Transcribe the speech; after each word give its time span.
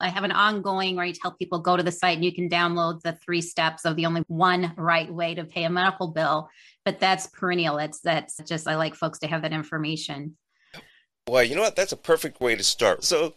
I 0.00 0.08
have 0.08 0.24
an 0.24 0.32
ongoing 0.32 0.96
where 0.96 1.04
I 1.04 1.12
tell 1.12 1.32
people 1.32 1.58
go 1.58 1.76
to 1.76 1.82
the 1.82 1.92
site 1.92 2.16
and 2.16 2.24
you 2.24 2.32
can 2.32 2.48
download 2.48 3.00
the 3.02 3.12
three 3.12 3.42
steps 3.42 3.84
of 3.84 3.96
the 3.96 4.06
only 4.06 4.22
one 4.28 4.72
right 4.76 5.12
way 5.12 5.34
to 5.34 5.44
pay 5.44 5.64
a 5.64 5.70
medical 5.70 6.08
bill. 6.08 6.48
But 6.84 7.00
that's 7.00 7.26
perennial. 7.26 7.78
It's 7.78 8.00
that's 8.00 8.36
just 8.46 8.68
I 8.68 8.76
like 8.76 8.94
folks 8.94 9.18
to 9.20 9.26
have 9.26 9.42
that 9.42 9.52
information. 9.52 10.36
Well, 11.28 11.44
you 11.44 11.56
know 11.56 11.62
what? 11.62 11.76
That's 11.76 11.92
a 11.92 11.96
perfect 11.96 12.40
way 12.40 12.56
to 12.56 12.62
start. 12.62 13.04
So 13.04 13.34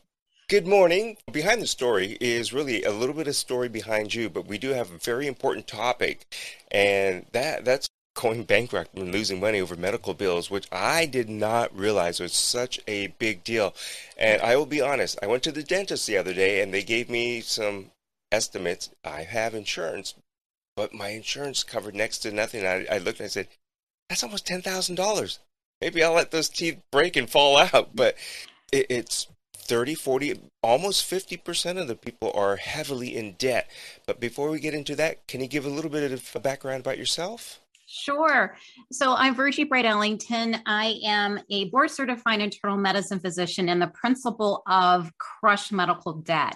Good 0.51 0.67
morning. 0.67 1.15
Behind 1.31 1.61
the 1.61 1.65
story 1.65 2.17
is 2.19 2.51
really 2.51 2.83
a 2.83 2.91
little 2.91 3.15
bit 3.15 3.29
of 3.29 3.37
story 3.37 3.69
behind 3.69 4.13
you, 4.13 4.29
but 4.29 4.47
we 4.47 4.57
do 4.57 4.71
have 4.71 4.91
a 4.91 4.97
very 4.97 5.25
important 5.25 5.65
topic, 5.65 6.25
and 6.69 7.25
that 7.31 7.63
that's 7.63 7.87
going 8.13 8.43
bankrupt 8.43 8.93
and 8.95 9.11
losing 9.11 9.39
money 9.39 9.61
over 9.61 9.75
medical 9.75 10.13
bills, 10.13 10.49
which 10.49 10.67
I 10.71 11.05
did 11.05 11.29
not 11.29 11.75
realize 11.75 12.19
was 12.19 12.33
such 12.33 12.79
a 12.87 13.07
big 13.19 13.43
deal. 13.43 13.73
And 14.17 14.41
I 14.41 14.55
will 14.55 14.65
be 14.65 14.81
honest, 14.81 15.17
I 15.21 15.27
went 15.27 15.43
to 15.43 15.51
the 15.51 15.63
dentist 15.63 16.07
the 16.07 16.17
other 16.17 16.33
day 16.33 16.61
and 16.61 16.73
they 16.73 16.83
gave 16.83 17.09
me 17.09 17.41
some 17.41 17.91
estimates. 18.31 18.89
I 19.03 19.23
have 19.23 19.55
insurance, 19.55 20.13
but 20.75 20.93
my 20.93 21.09
insurance 21.09 21.63
covered 21.63 21.95
next 21.95 22.19
to 22.19 22.31
nothing. 22.31 22.65
I, 22.65 22.85
I 22.91 22.97
looked 22.97 23.19
and 23.19 23.25
I 23.25 23.29
said, 23.29 23.47
that's 24.09 24.23
almost 24.23 24.45
$10,000. 24.45 25.39
Maybe 25.79 26.03
I'll 26.03 26.13
let 26.13 26.31
those 26.31 26.49
teeth 26.49 26.81
break 26.91 27.15
and 27.15 27.29
fall 27.29 27.57
out. 27.57 27.95
But 27.95 28.15
it, 28.73 28.87
it's 28.89 29.27
30, 29.53 29.95
40, 29.95 30.39
almost 30.61 31.09
50% 31.09 31.79
of 31.79 31.87
the 31.87 31.95
people 31.95 32.31
are 32.35 32.57
heavily 32.57 33.15
in 33.15 33.33
debt. 33.33 33.69
But 34.05 34.19
before 34.19 34.49
we 34.49 34.59
get 34.59 34.73
into 34.73 34.97
that, 34.97 35.25
can 35.27 35.39
you 35.39 35.47
give 35.47 35.65
a 35.65 35.69
little 35.69 35.89
bit 35.89 36.11
of 36.11 36.29
a 36.35 36.39
background 36.41 36.81
about 36.81 36.97
yourself? 36.97 37.60
Sure. 37.93 38.55
So 38.89 39.13
I'm 39.15 39.35
Virgie 39.35 39.65
Bright 39.65 39.83
Ellington. 39.83 40.55
I 40.65 40.97
am 41.03 41.41
a 41.49 41.65
board 41.65 41.91
certified 41.91 42.39
internal 42.39 42.77
medicine 42.77 43.19
physician 43.19 43.67
and 43.67 43.81
the 43.81 43.87
principal 43.87 44.63
of 44.65 45.11
Crush 45.17 45.73
Medical 45.73 46.13
Debt. 46.13 46.55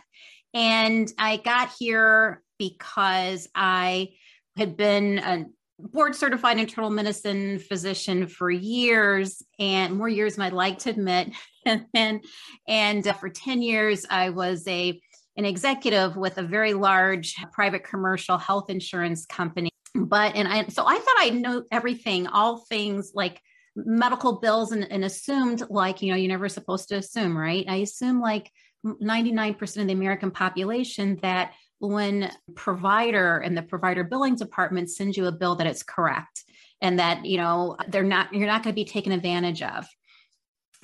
And 0.54 1.12
I 1.20 1.36
got 1.38 1.74
here 1.78 2.42
because 2.58 3.50
I 3.54 4.14
had 4.56 4.78
been 4.78 5.20
a 5.20 5.46
board 5.78 6.16
certified 6.16 6.58
internal 6.58 6.90
medicine 6.90 7.60
physician 7.60 8.28
for 8.28 8.50
years 8.50 9.44
and 9.60 9.98
more 9.98 10.08
years 10.08 10.38
than 10.38 10.46
I'd 10.46 10.54
like 10.54 10.80
to 10.80 10.92
admit. 10.92 11.34
and 11.94 12.24
and, 12.66 13.06
uh, 13.06 13.12
for 13.12 13.28
10 13.28 13.62
years, 13.62 14.06
I 14.10 14.30
was 14.30 14.66
a 14.70 15.02
an 15.36 15.44
executive 15.44 16.16
with 16.16 16.38
a 16.38 16.44
very 16.44 16.74
large 16.74 17.36
private 17.52 17.84
commercial 17.84 18.38
health 18.38 18.70
insurance 18.70 19.26
company. 19.26 19.70
But 19.96 20.36
and 20.36 20.48
I 20.48 20.66
so 20.68 20.86
I 20.86 20.96
thought 20.96 21.16
I 21.18 21.30
know 21.30 21.64
everything, 21.72 22.28
all 22.28 22.58
things 22.58 23.12
like 23.16 23.42
medical 23.76 24.40
bills 24.40 24.72
and, 24.72 24.90
and 24.92 25.04
assumed 25.04 25.64
like, 25.70 26.02
you 26.02 26.12
know, 26.12 26.18
you're 26.18 26.30
never 26.30 26.50
supposed 26.50 26.90
to 26.90 26.96
assume, 26.96 27.38
right? 27.38 27.66
I 27.68 27.78
assume 27.78 28.20
like 28.22 28.52
99% 28.86 29.62
of 29.78 29.88
the 29.88 29.94
American 29.94 30.32
population 30.32 31.18
that 31.22 31.54
when 31.80 32.32
provider 32.56 33.38
and 33.38 33.58
the 33.58 33.62
provider 33.62 34.04
billing 34.04 34.36
department 34.36 34.90
sends 34.90 35.18
you 35.18 35.26
a 35.26 35.32
bill 35.32 35.56
that 35.56 35.68
it's 35.68 35.84
correct 35.84 36.44
and 36.82 37.00
that 37.00 37.26
you 37.26 37.38
know 37.38 37.76
they're 37.88 38.04
not 38.04 38.34
you're 38.34 38.48
not 38.48 38.64
going 38.64 38.74
to 38.74 38.82
be 38.82 38.86
taken 38.86 39.12
advantage 39.12 39.62
of 39.62 39.86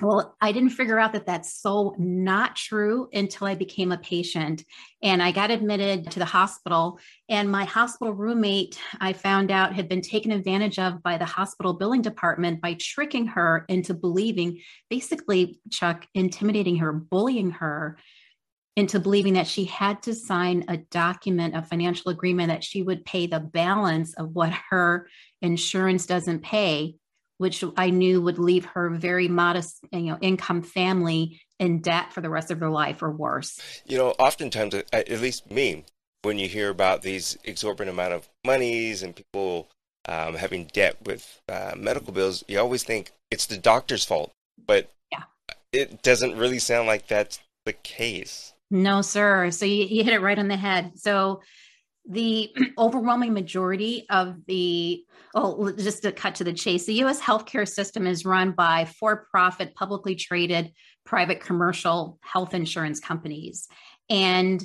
well, 0.02 0.36
I 0.40 0.50
didn't 0.50 0.70
figure 0.70 0.98
out 0.98 1.12
that 1.12 1.26
that's 1.26 1.60
so 1.60 1.94
not 1.96 2.56
true 2.56 3.08
until 3.12 3.46
I 3.46 3.54
became 3.54 3.92
a 3.92 3.98
patient 3.98 4.64
and 5.02 5.22
I 5.22 5.30
got 5.30 5.52
admitted 5.52 6.10
to 6.10 6.18
the 6.18 6.24
hospital. 6.24 6.98
And 7.28 7.50
my 7.50 7.64
hospital 7.64 8.12
roommate, 8.12 8.80
I 9.00 9.12
found 9.12 9.50
out, 9.50 9.74
had 9.74 9.88
been 9.88 10.02
taken 10.02 10.32
advantage 10.32 10.78
of 10.78 11.02
by 11.02 11.18
the 11.18 11.24
hospital 11.24 11.74
billing 11.74 12.02
department 12.02 12.60
by 12.60 12.74
tricking 12.74 13.28
her 13.28 13.64
into 13.68 13.94
believing, 13.94 14.60
basically, 14.90 15.60
Chuck, 15.70 16.06
intimidating 16.14 16.76
her, 16.76 16.92
bullying 16.92 17.52
her 17.52 17.96
into 18.74 18.98
believing 18.98 19.34
that 19.34 19.46
she 19.46 19.64
had 19.66 20.02
to 20.02 20.14
sign 20.14 20.64
a 20.68 20.78
document, 20.78 21.54
a 21.54 21.62
financial 21.62 22.10
agreement 22.10 22.48
that 22.48 22.64
she 22.64 22.82
would 22.82 23.04
pay 23.04 23.26
the 23.26 23.40
balance 23.40 24.14
of 24.14 24.34
what 24.34 24.52
her 24.70 25.06
insurance 25.42 26.06
doesn't 26.06 26.42
pay, 26.42 26.96
which 27.42 27.62
I 27.76 27.90
knew 27.90 28.22
would 28.22 28.38
leave 28.38 28.64
her 28.66 28.88
very 28.88 29.28
modest, 29.28 29.80
you 29.90 30.02
know, 30.02 30.18
income 30.20 30.62
family 30.62 31.40
in 31.58 31.80
debt 31.80 32.12
for 32.12 32.20
the 32.20 32.30
rest 32.30 32.50
of 32.50 32.60
their 32.60 32.70
life 32.70 33.02
or 33.02 33.10
worse. 33.10 33.60
You 33.84 33.98
know, 33.98 34.10
oftentimes, 34.18 34.74
at 34.92 35.10
least 35.10 35.50
me, 35.50 35.84
when 36.22 36.38
you 36.38 36.48
hear 36.48 36.70
about 36.70 37.02
these 37.02 37.36
exorbitant 37.44 37.94
amount 37.94 38.14
of 38.14 38.28
monies 38.46 39.02
and 39.02 39.14
people 39.14 39.68
um, 40.08 40.36
having 40.36 40.70
debt 40.72 40.96
with 41.04 41.40
uh, 41.48 41.72
medical 41.76 42.12
bills, 42.12 42.44
you 42.46 42.58
always 42.60 42.84
think 42.84 43.10
it's 43.30 43.46
the 43.46 43.58
doctor's 43.58 44.04
fault, 44.04 44.32
but 44.64 44.88
yeah. 45.10 45.24
it 45.72 46.02
doesn't 46.02 46.38
really 46.38 46.60
sound 46.60 46.86
like 46.86 47.08
that's 47.08 47.40
the 47.66 47.72
case. 47.72 48.54
No, 48.70 49.02
sir. 49.02 49.50
So 49.50 49.66
you, 49.66 49.84
you 49.84 50.04
hit 50.04 50.14
it 50.14 50.22
right 50.22 50.38
on 50.38 50.48
the 50.48 50.56
head. 50.56 50.92
So 50.94 51.42
the 52.08 52.54
overwhelming 52.78 53.32
majority 53.32 54.06
of 54.10 54.36
the 54.46 55.04
oh 55.34 55.70
just 55.72 56.02
to 56.02 56.10
cut 56.10 56.34
to 56.34 56.44
the 56.44 56.52
chase 56.52 56.84
the 56.84 56.94
us 56.94 57.20
healthcare 57.20 57.66
system 57.66 58.08
is 58.08 58.24
run 58.24 58.50
by 58.50 58.84
for-profit 58.84 59.74
publicly 59.74 60.16
traded 60.16 60.72
private 61.04 61.40
commercial 61.40 62.18
health 62.22 62.54
insurance 62.54 63.00
companies. 63.00 63.68
And 64.08 64.64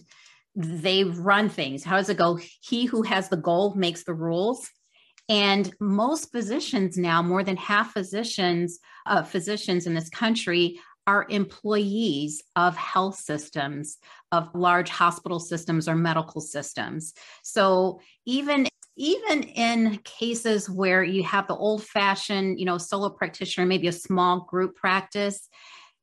they 0.56 1.04
run 1.04 1.50
things. 1.50 1.84
How 1.84 1.98
does 1.98 2.10
it 2.10 2.18
go? 2.18 2.40
He 2.62 2.86
who 2.86 3.04
has 3.04 3.30
the 3.30 3.38
goal 3.38 3.76
makes 3.76 4.04
the 4.04 4.14
rules. 4.14 4.70
And 5.30 5.74
most 5.80 6.32
physicians 6.32 6.98
now 6.98 7.22
more 7.22 7.44
than 7.44 7.58
half 7.58 7.94
physicians 7.94 8.80
uh, 9.06 9.24
physicians 9.24 9.86
in 9.86 9.94
this 9.94 10.10
country 10.10 10.80
are 11.08 11.26
employees 11.30 12.44
of 12.56 12.76
health 12.76 13.16
systems, 13.16 13.98
of 14.32 14.50
large 14.54 14.90
hospital 14.90 15.40
systems 15.40 15.88
or 15.88 15.96
medical 15.96 16.42
systems. 16.42 17.14
So 17.44 18.02
even 18.26 18.68
even 19.00 19.44
in 19.44 20.00
cases 20.04 20.68
where 20.68 21.04
you 21.04 21.24
have 21.24 21.48
the 21.48 21.56
old 21.56 21.84
fashioned, 21.84 22.60
you 22.60 22.66
know, 22.66 22.80
solo 22.80 23.10
practitioner, 23.10 23.68
maybe 23.68 23.88
a 23.88 23.92
small 23.92 24.42
group 24.42 24.76
practice, 24.76 25.48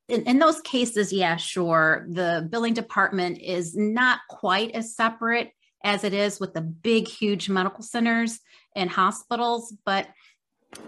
in, 0.07 0.23
in, 0.23 0.39
those 0.39 0.61
cases, 0.61 1.11
yeah, 1.11 1.35
sure, 1.35 2.05
the 2.09 2.47
billing 2.49 2.73
department 2.73 3.39
is 3.41 3.75
not 3.75 4.19
quite 4.29 4.71
as 4.71 4.95
separate 4.95 5.51
as 5.83 6.03
it 6.03 6.13
is 6.13 6.39
with 6.39 6.53
the 6.53 6.61
big, 6.61 7.07
huge 7.07 7.49
medical 7.49 7.83
centers 7.83 8.39
and 8.75 8.89
hospitals, 8.89 9.73
but 9.85 10.07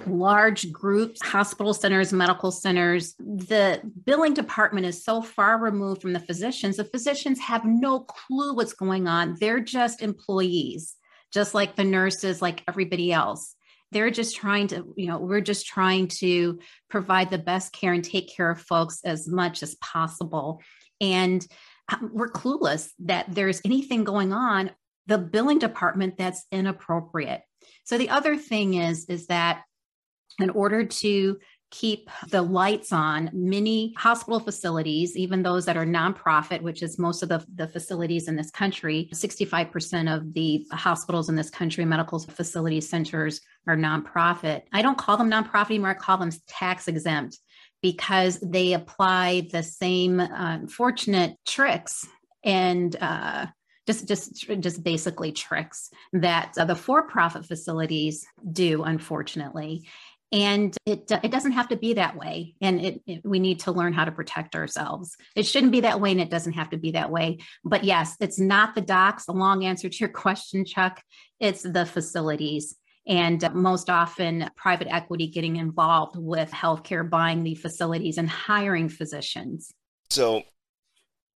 large 0.05 0.71
groups, 0.71 1.21
hospital 1.21 1.73
centers, 1.73 2.13
medical 2.13 2.51
centers, 2.51 3.15
the 3.19 3.81
billing 4.05 4.33
department 4.33 4.85
is 4.85 5.03
so 5.03 5.21
far 5.21 5.57
removed 5.57 6.01
from 6.01 6.13
the 6.13 6.19
physicians. 6.19 6.77
The 6.77 6.83
physicians 6.85 7.39
have 7.39 7.65
no 7.65 8.01
clue 8.01 8.53
what's 8.53 8.73
going 8.73 9.07
on. 9.07 9.37
They're 9.39 9.59
just 9.59 10.01
employees, 10.01 10.95
just 11.33 11.53
like 11.53 11.75
the 11.75 11.83
nurses, 11.83 12.41
like 12.41 12.63
everybody 12.67 13.11
else. 13.11 13.55
They're 13.91 14.11
just 14.11 14.35
trying 14.35 14.67
to, 14.67 14.93
you 14.97 15.07
know, 15.07 15.19
we're 15.19 15.41
just 15.41 15.65
trying 15.65 16.09
to 16.19 16.59
provide 16.89 17.29
the 17.29 17.37
best 17.37 17.71
care 17.71 17.93
and 17.93 18.03
take 18.03 18.33
care 18.33 18.51
of 18.51 18.61
folks 18.61 18.99
as 19.05 19.27
much 19.27 19.63
as 19.63 19.75
possible. 19.75 20.61
And 20.99 21.45
um, 21.89 22.09
we're 22.13 22.29
clueless 22.29 22.89
that 22.99 23.33
there's 23.33 23.61
anything 23.63 24.03
going 24.03 24.33
on 24.33 24.71
the 25.07 25.17
billing 25.17 25.57
department 25.57 26.17
that's 26.17 26.45
inappropriate. 26.51 27.41
So 27.87 27.97
the 27.97 28.09
other 28.09 28.35
thing 28.35 28.73
is 28.73 29.05
is 29.05 29.27
that 29.27 29.63
in 30.39 30.49
order 30.49 30.85
to 30.85 31.37
keep 31.71 32.09
the 32.29 32.41
lights 32.41 32.91
on 32.91 33.29
many 33.31 33.93
hospital 33.97 34.41
facilities 34.41 35.15
even 35.15 35.41
those 35.41 35.65
that 35.65 35.77
are 35.77 35.85
nonprofit 35.85 36.61
which 36.61 36.83
is 36.83 36.99
most 36.99 37.23
of 37.23 37.29
the, 37.29 37.45
the 37.55 37.67
facilities 37.67 38.27
in 38.27 38.35
this 38.35 38.51
country 38.51 39.09
65% 39.13 40.13
of 40.13 40.33
the 40.33 40.65
hospitals 40.71 41.29
in 41.29 41.35
this 41.35 41.49
country 41.49 41.85
medical 41.85 42.19
facilities 42.19 42.89
centers 42.89 43.39
are 43.67 43.77
nonprofit. 43.77 44.63
I 44.73 44.81
don't 44.81 44.97
call 44.97 45.15
them 45.15 45.31
nonprofit 45.31 45.71
anymore 45.71 45.91
i 45.91 45.93
call 45.93 46.17
them 46.17 46.31
tax 46.45 46.89
exempt 46.89 47.39
because 47.81 48.37
they 48.41 48.73
apply 48.73 49.47
the 49.53 49.63
same 49.63 50.19
uh, 50.19 50.27
unfortunate 50.29 51.37
tricks 51.45 52.05
and 52.43 52.97
uh, 52.99 53.45
just 53.87 54.07
just 54.07 54.47
just 54.59 54.83
basically 54.83 55.31
tricks 55.31 55.89
that 56.13 56.53
uh, 56.57 56.65
the 56.65 56.75
for-profit 56.75 57.45
facilities 57.45 58.25
do 58.51 58.83
unfortunately. 58.83 59.87
And 60.31 60.75
it 60.85 61.09
it 61.23 61.31
doesn't 61.31 61.53
have 61.53 61.69
to 61.69 61.77
be 61.77 61.93
that 61.93 62.17
way. 62.17 62.55
And 62.61 62.81
it, 62.81 63.01
it, 63.07 63.21
we 63.23 63.39
need 63.39 63.61
to 63.61 63.71
learn 63.71 63.93
how 63.93 64.03
to 64.03 64.11
protect 64.11 64.55
ourselves. 64.55 65.15
It 65.37 65.43
shouldn't 65.43 65.71
be 65.71 65.81
that 65.81 66.01
way 66.01 66.11
and 66.11 66.19
it 66.19 66.29
doesn't 66.29 66.53
have 66.53 66.71
to 66.71 66.77
be 66.77 66.91
that 66.91 67.09
way. 67.09 67.37
But 67.63 67.85
yes 67.85 68.17
it's 68.19 68.39
not 68.39 68.75
the 68.75 68.81
docs 68.81 69.25
the 69.25 69.31
long 69.31 69.63
answer 69.63 69.89
to 69.89 69.97
your 69.97 70.09
question 70.23 70.65
chuck. 70.65 71.01
It's 71.39 71.63
the 71.63 71.85
facilities. 71.85 72.75
And 73.07 73.41
most 73.53 73.89
often 73.89 74.49
private 74.57 74.89
equity 74.91 75.27
getting 75.27 75.55
involved 75.55 76.17
with 76.17 76.51
healthcare 76.51 77.09
buying 77.09 77.43
the 77.43 77.55
facilities 77.55 78.17
and 78.17 78.29
hiring 78.29 78.89
physicians. 78.89 79.71
So 80.09 80.43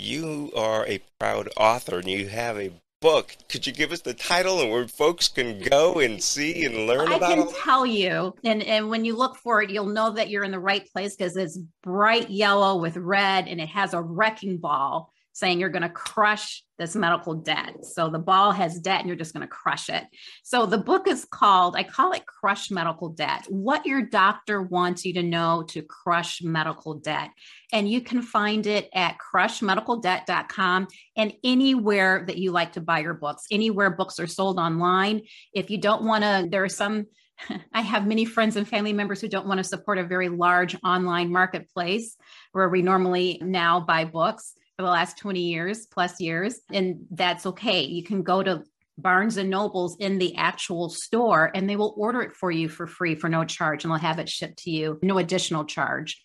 you 0.02 0.52
are 0.56 0.86
a 0.88 1.00
proud 1.20 1.50
author 1.58 2.00
and 2.00 2.10
you 2.10 2.28
have 2.28 2.58
a 2.58 2.72
book. 3.02 3.36
Could 3.50 3.66
you 3.66 3.74
give 3.74 3.92
us 3.92 4.02
the 4.02 4.14
title 4.14 4.62
and 4.62 4.72
where 4.72 4.88
folks 4.88 5.28
can 5.28 5.60
go 5.60 6.00
and 6.00 6.22
see 6.22 6.64
and 6.66 6.88
learn 6.88 7.12
I 7.12 7.16
about 7.16 7.38
it? 7.38 7.42
I 7.42 7.44
can 7.46 7.54
tell 7.64 7.86
you. 7.86 8.36
And, 8.44 8.64
and 8.64 8.90
when 8.90 9.06
you 9.06 9.16
look 9.16 9.38
for 9.38 9.62
it, 9.62 9.72
you'll 9.72 9.88
know 9.88 10.12
that 10.12 10.30
you're 10.30 10.44
in 10.44 10.52
the 10.52 10.60
right 10.60 10.88
place 10.94 11.16
because 11.16 11.36
it's 11.36 11.60
bright 11.84 12.30
yellow 12.30 12.78
with 12.78 12.98
red 12.98 13.48
and 13.48 13.60
it 13.60 13.70
has 13.70 13.94
a 13.94 14.02
wrecking 14.02 14.58
ball 14.58 15.12
saying 15.34 15.60
you're 15.60 15.70
going 15.70 15.82
to 15.82 15.90
crush 15.90 16.64
this 16.78 16.96
medical 16.96 17.36
debt. 17.36 17.86
So 17.86 18.10
the 18.10 18.20
ball 18.20 18.52
has 18.52 18.80
debt 18.80 19.02
and 19.02 19.08
you're 19.08 19.16
just 19.16 19.34
going 19.34 19.48
to 19.48 19.48
crush 19.48 19.88
it. 19.88 20.04
So 20.44 20.66
the 20.66 20.80
book 20.80 21.08
is 21.08 21.26
called, 21.26 21.76
I 21.76 21.84
call 21.84 22.12
it 22.14 22.26
Crush 22.26 22.72
Medical 22.72 23.10
Debt 23.10 23.46
What 23.50 23.86
Your 23.86 24.02
Doctor 24.02 24.64
Wants 24.64 25.06
You 25.06 25.14
to 25.14 25.24
Know 25.24 25.64
to 25.70 25.84
Crush 25.84 26.42
Medical 26.42 26.96
Debt. 26.96 27.30
And 27.72 27.88
you 27.88 28.02
can 28.02 28.22
find 28.22 28.66
it 28.66 28.90
at 28.94 29.18
crushmedicaldebt.com 29.34 30.88
and 31.16 31.34
anywhere 31.44 32.24
that 32.26 32.38
you 32.38 32.52
like 32.52 32.74
to 32.74 32.82
buy 32.82 33.00
your 33.00 33.14
books, 33.14 33.46
anywhere 33.52 33.92
books 33.92 34.20
are 34.20 34.28
sold 34.28 34.58
online. 34.58 35.22
If 35.54 35.70
you 35.70 35.78
don't 35.78 36.04
want 36.04 36.24
to, 36.24 36.48
there 36.50 36.64
are 36.64 36.70
some 36.70 37.06
I 37.74 37.82
have 37.82 38.08
many 38.08 38.26
friends 38.26 38.56
and 38.56 38.68
family 38.68 38.94
members 38.94 39.22
who 39.22 39.28
don't 39.28 39.48
want 39.48 39.60
to 39.60 39.64
support 39.64 39.98
a 39.98 40.04
very 40.04 40.30
large 40.30 40.76
online 40.84 41.32
marketplace 41.32 42.16
where 42.52 42.70
we 42.70 42.82
normally 42.82 43.40
now 43.44 43.80
buy 43.80 44.06
books 44.06 44.54
for 44.78 44.84
the 44.84 44.92
last 44.92 45.18
20 45.18 45.40
years 45.40 45.86
plus 45.86 46.20
years. 46.20 46.60
And 46.72 47.06
that's 47.12 47.46
okay. 47.46 47.84
You 47.84 48.04
can 48.04 48.24
go 48.24 48.42
to 48.42 48.64
Barnes 48.98 49.38
and 49.38 49.50
Nobles 49.50 49.98
in 49.98 50.18
the 50.18 50.36
actual 50.36 50.90
store 50.90 51.52
and 51.54 51.70
they 51.70 51.76
will 51.76 51.94
order 51.98 52.22
it 52.22 52.34
for 52.34 52.52
you 52.52 52.70
for 52.70 52.88
free 52.88 53.16
for 53.16 53.30
no 53.30 53.44
charge 53.44 53.84
and 53.84 53.92
they'll 53.92 54.00
have 54.00 54.20
it 54.20 54.30
shipped 54.30 54.60
to 54.64 54.72
you, 54.72 55.00
no 55.02 55.18
additional 55.18 55.66
charge, 55.66 56.22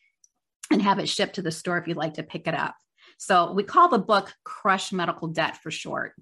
and 0.70 0.82
have 0.82 0.98
it 0.98 1.08
shipped 1.08 1.36
to 1.36 1.42
the 1.42 1.52
store 1.52 1.78
if 1.78 1.86
you'd 1.86 1.96
like 1.96 2.14
to 2.14 2.22
pick 2.22 2.46
it 2.46 2.54
up. 2.54 2.74
So 3.18 3.52
we 3.52 3.62
call 3.62 3.88
the 3.88 3.98
book 3.98 4.34
Crush 4.44 4.92
Medical 4.92 5.28
Debt 5.28 5.58
for 5.62 5.70
short. 5.70 6.12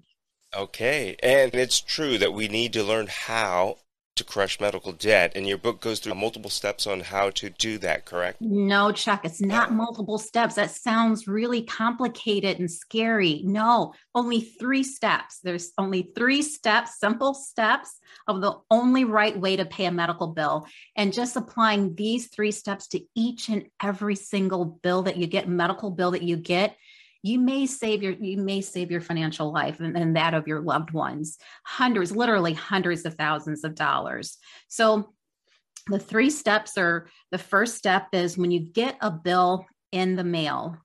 Okay. 0.55 1.17
And 1.21 1.53
it's 1.53 1.81
true 1.81 2.17
that 2.17 2.33
we 2.33 2.47
need 2.47 2.73
to 2.73 2.83
learn 2.83 3.07
how 3.09 3.77
to 4.15 4.23
crush 4.23 4.59
medical 4.59 4.93
debt. 4.93 5.33
And 5.35 5.47
your 5.47 5.57
book 5.57 5.81
goes 5.81 5.99
through 5.99 6.15
multiple 6.15 6.49
steps 6.49 6.87
on 6.87 7.01
how 7.01 7.31
to 7.31 7.49
do 7.49 7.77
that, 7.79 8.05
correct? 8.05 8.39
No, 8.39 8.91
Chuck, 8.91 9.25
it's 9.25 9.41
not 9.41 9.73
multiple 9.73 10.17
steps. 10.17 10.55
That 10.55 10.71
sounds 10.71 11.27
really 11.27 11.61
complicated 11.61 12.59
and 12.59 12.71
scary. 12.71 13.41
No, 13.43 13.93
only 14.13 14.41
three 14.41 14.83
steps. 14.83 15.39
There's 15.43 15.71
only 15.77 16.11
three 16.15 16.41
steps, 16.41 16.99
simple 16.99 17.33
steps 17.33 17.99
of 18.27 18.41
the 18.41 18.53
only 18.71 19.03
right 19.03 19.37
way 19.37 19.57
to 19.57 19.65
pay 19.65 19.85
a 19.85 19.91
medical 19.91 20.27
bill. 20.27 20.65
And 20.95 21.13
just 21.13 21.35
applying 21.35 21.95
these 21.95 22.27
three 22.27 22.51
steps 22.51 22.87
to 22.89 23.01
each 23.15 23.49
and 23.49 23.65
every 23.83 24.15
single 24.15 24.65
bill 24.65 25.03
that 25.03 25.17
you 25.17 25.27
get, 25.27 25.49
medical 25.49 25.91
bill 25.91 26.11
that 26.11 26.23
you 26.23 26.37
get, 26.37 26.77
you 27.25 27.39
may 27.39 27.65
save 27.65 28.03
your 28.03 28.13
you 28.13 28.37
may 28.37 28.61
save 28.61 28.91
your 28.91 29.01
financial 29.01 29.51
life 29.51 29.79
and, 29.79 29.97
and 29.97 30.15
that 30.15 30.33
of 30.33 30.47
your 30.47 30.61
loved 30.61 30.91
ones 30.91 31.37
hundreds 31.65 32.15
literally 32.15 32.53
hundreds 32.53 33.03
of 33.05 33.15
thousands 33.15 33.63
of 33.63 33.73
dollars 33.73 34.37
so 34.67 35.13
the 35.87 35.99
three 35.99 36.29
steps 36.29 36.77
are 36.77 37.07
the 37.31 37.37
first 37.37 37.75
step 37.75 38.07
is 38.13 38.37
when 38.37 38.51
you 38.51 38.59
get 38.59 38.95
a 39.01 39.09
bill 39.09 39.65
in 39.91 40.15
the 40.15 40.23
mail 40.23 40.77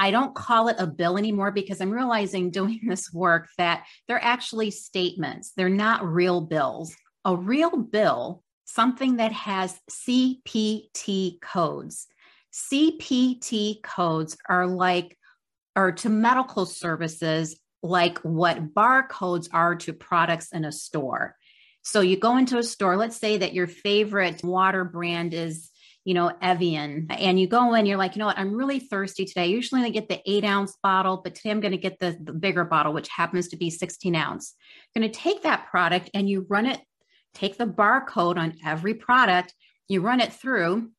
I 0.00 0.12
don't 0.12 0.34
call 0.34 0.68
it 0.68 0.76
a 0.78 0.86
bill 0.86 1.18
anymore 1.18 1.50
because 1.50 1.80
I'm 1.80 1.90
realizing 1.90 2.50
doing 2.52 2.80
this 2.86 3.12
work 3.12 3.48
that 3.58 3.84
they're 4.06 4.22
actually 4.22 4.70
statements. 4.70 5.52
They're 5.56 5.68
not 5.68 6.06
real 6.06 6.40
bills. 6.40 6.94
A 7.24 7.34
real 7.34 7.76
bill, 7.76 8.44
something 8.64 9.16
that 9.16 9.32
has 9.32 9.80
CPT 9.90 11.40
codes. 11.40 12.06
CPT 12.54 13.82
codes 13.82 14.36
are 14.48 14.68
like 14.68 15.17
or 15.76 15.92
to 15.92 16.08
medical 16.08 16.66
services 16.66 17.58
like 17.82 18.18
what 18.18 18.74
barcodes 18.74 19.48
are 19.52 19.76
to 19.76 19.92
products 19.92 20.52
in 20.52 20.64
a 20.64 20.72
store. 20.72 21.36
So 21.82 22.00
you 22.00 22.16
go 22.18 22.36
into 22.36 22.58
a 22.58 22.62
store, 22.62 22.96
let's 22.96 23.16
say 23.16 23.38
that 23.38 23.54
your 23.54 23.66
favorite 23.66 24.42
water 24.42 24.84
brand 24.84 25.32
is, 25.32 25.70
you 26.04 26.14
know, 26.14 26.32
Evian, 26.42 27.06
and 27.10 27.38
you 27.38 27.46
go 27.46 27.74
in, 27.74 27.86
you're 27.86 27.96
like, 27.96 28.16
you 28.16 28.20
know 28.20 28.26
what, 28.26 28.38
I'm 28.38 28.54
really 28.54 28.80
thirsty 28.80 29.24
today. 29.24 29.46
Usually 29.46 29.82
I 29.82 29.90
get 29.90 30.08
the 30.08 30.20
eight 30.26 30.44
ounce 30.44 30.76
bottle, 30.82 31.20
but 31.22 31.34
today 31.34 31.50
I'm 31.50 31.60
going 31.60 31.72
to 31.72 31.78
get 31.78 31.98
the, 31.98 32.18
the 32.20 32.32
bigger 32.32 32.64
bottle, 32.64 32.92
which 32.92 33.08
happens 33.08 33.48
to 33.48 33.56
be 33.56 33.70
16 33.70 34.14
ounce. 34.16 34.54
You're 34.94 35.02
going 35.02 35.12
to 35.12 35.18
take 35.18 35.42
that 35.44 35.68
product 35.70 36.10
and 36.14 36.28
you 36.28 36.46
run 36.48 36.66
it, 36.66 36.80
take 37.34 37.56
the 37.56 37.66
barcode 37.66 38.36
on 38.36 38.54
every 38.66 38.94
product, 38.94 39.54
you 39.86 40.00
run 40.00 40.20
it 40.20 40.32
through 40.32 40.90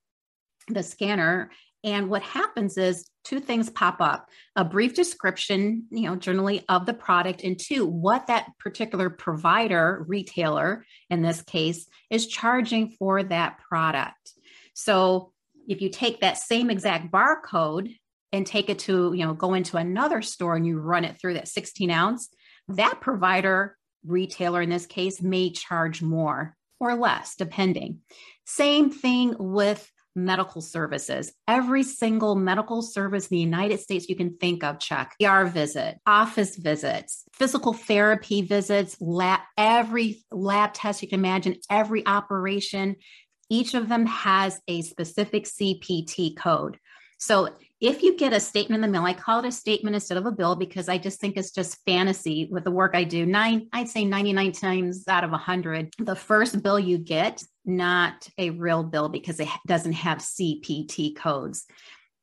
the 0.70 0.84
scanner 0.84 1.52
and 1.84 2.10
what 2.10 2.22
happens 2.22 2.78
is 2.78 3.10
two 3.24 3.40
things 3.40 3.70
pop 3.70 4.02
up 4.02 4.30
a 4.56 4.66
brief 4.66 4.94
description, 4.96 5.86
you 5.92 6.04
know, 6.04 6.16
generally 6.16 6.64
of 6.68 6.86
the 6.86 6.94
product, 6.94 7.44
and 7.44 7.60
two, 7.60 7.86
what 7.86 8.28
that 8.28 8.52
particular 8.60 9.10
provider, 9.10 10.04
retailer 10.08 10.86
in 11.10 11.22
this 11.22 11.42
case, 11.42 11.88
is 12.10 12.28
charging 12.28 12.90
for 12.90 13.24
that 13.24 13.60
product. 13.60 14.34
So 14.74 15.32
if 15.68 15.82
you 15.82 15.90
take 15.90 16.22
that 16.22 16.38
same 16.38 16.70
exact 16.70 17.12
barcode 17.12 17.96
and 18.32 18.46
take 18.46 18.70
it 18.70 18.80
to, 18.80 19.14
you 19.14 19.26
know, 19.26 19.34
go 19.34 19.54
into 19.54 19.78
another 19.78 20.22
store 20.22 20.56
and 20.56 20.66
you 20.66 20.80
run 20.80 21.06
it 21.06 21.20
through 21.20 21.36
that 21.36 21.48
16 21.48 21.90
ounce, 21.92 22.30
that 22.70 23.00
provider, 23.00 23.78
retailer 24.06 24.62
in 24.62 24.70
this 24.70 24.86
case, 24.86 25.22
may 25.22 25.52
charge 25.52 26.02
more 26.02 26.56
or 26.80 26.96
less, 26.96 27.36
depending. 27.36 28.00
Same 28.46 28.90
thing 28.90 29.36
with 29.38 29.90
medical 30.16 30.62
services. 30.62 31.32
Every 31.48 31.84
single 31.84 32.36
medical 32.36 32.82
service 32.82 33.28
in 33.28 33.36
the 33.36 33.42
United 33.42 33.80
States 33.80 34.10
you 34.10 34.16
can 34.16 34.38
think 34.38 34.64
of, 34.64 34.80
check. 34.80 35.16
ER 35.24 35.46
visit, 35.46 36.00
office 36.06 36.56
visits, 36.56 37.24
physical 37.34 37.74
therapy 37.74 38.42
visits, 38.42 38.98
lab, 39.00 39.42
every 39.58 40.24
lab 40.32 40.74
test 40.74 41.02
you 41.02 41.08
can 41.08 41.20
imagine, 41.20 41.56
every 41.70 42.06
operation, 42.06 42.96
each 43.50 43.74
of 43.74 43.90
them 43.90 44.06
has 44.06 44.62
a 44.68 44.82
specific 44.82 45.46
CPT 45.46 46.38
code. 46.38 46.78
So 47.18 47.50
if 47.82 48.02
you 48.02 48.18
get 48.18 48.34
a 48.34 48.40
statement 48.40 48.84
in 48.84 48.92
the 48.92 49.00
mail, 49.00 49.06
I 49.06 49.14
call 49.14 49.40
it 49.40 49.48
a 49.48 49.52
statement 49.52 49.94
instead 49.94 50.18
of 50.18 50.26
a 50.26 50.32
bill 50.32 50.56
because 50.56 50.88
I 50.90 50.98
just 50.98 51.20
think 51.20 51.36
it's 51.36 51.52
just 51.52 51.78
fantasy 51.86 52.48
with 52.52 52.64
the 52.64 52.72
work 52.72 52.92
I 52.94 53.04
do. 53.04 53.26
Nine, 53.26 53.68
I'd 53.74 53.90
say 53.90 54.06
99 54.06 54.52
times 54.54 55.08
out 55.08 55.24
of 55.24 55.32
100, 55.32 55.94
the 56.00 56.16
first 56.16 56.62
bill 56.62 56.80
you 56.80 56.98
get, 56.98 57.44
not 57.70 58.28
a 58.38 58.50
real 58.50 58.84
bill 58.84 59.10
because 59.10 59.40
it 59.40 59.48
doesn't 59.68 59.94
have 59.94 60.18
CPT 60.20 61.16
codes. 61.16 61.66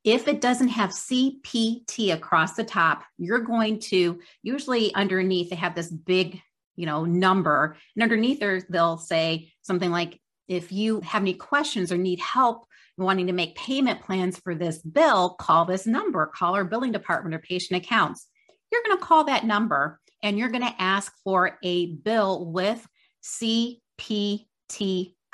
If 0.04 0.28
it 0.28 0.40
doesn't 0.40 0.68
have 0.68 0.90
CPT 0.90 2.12
across 2.12 2.54
the 2.54 2.64
top, 2.64 3.02
you're 3.18 3.40
going 3.40 3.80
to 3.80 4.20
usually 4.42 4.94
underneath 4.94 5.50
they 5.50 5.56
have 5.56 5.74
this 5.74 5.90
big, 5.90 6.40
you 6.76 6.86
know, 6.86 7.04
number, 7.04 7.76
and 7.94 8.02
underneath 8.02 8.40
there 8.40 8.60
they'll 8.68 8.98
say 8.98 9.52
something 9.62 9.90
like, 9.90 10.20
"If 10.46 10.70
you 10.70 11.00
have 11.00 11.22
any 11.22 11.34
questions 11.34 11.90
or 11.90 11.96
need 11.96 12.20
help 12.20 12.66
wanting 12.98 13.26
to 13.26 13.32
make 13.32 13.56
payment 13.56 14.00
plans 14.00 14.38
for 14.38 14.54
this 14.54 14.78
bill, 14.78 15.30
call 15.30 15.64
this 15.64 15.86
number, 15.86 16.26
call 16.26 16.54
our 16.54 16.64
billing 16.64 16.92
department 16.92 17.34
or 17.34 17.38
patient 17.38 17.82
accounts. 17.82 18.26
You're 18.72 18.82
going 18.82 18.96
to 18.96 19.04
call 19.04 19.24
that 19.24 19.44
number 19.44 20.00
and 20.22 20.38
you're 20.38 20.48
going 20.48 20.64
to 20.64 20.82
ask 20.82 21.12
for 21.22 21.58
a 21.62 21.86
bill 21.86 22.46
with 22.46 22.86
CPT 23.22 24.46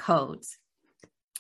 codes. 0.03 0.59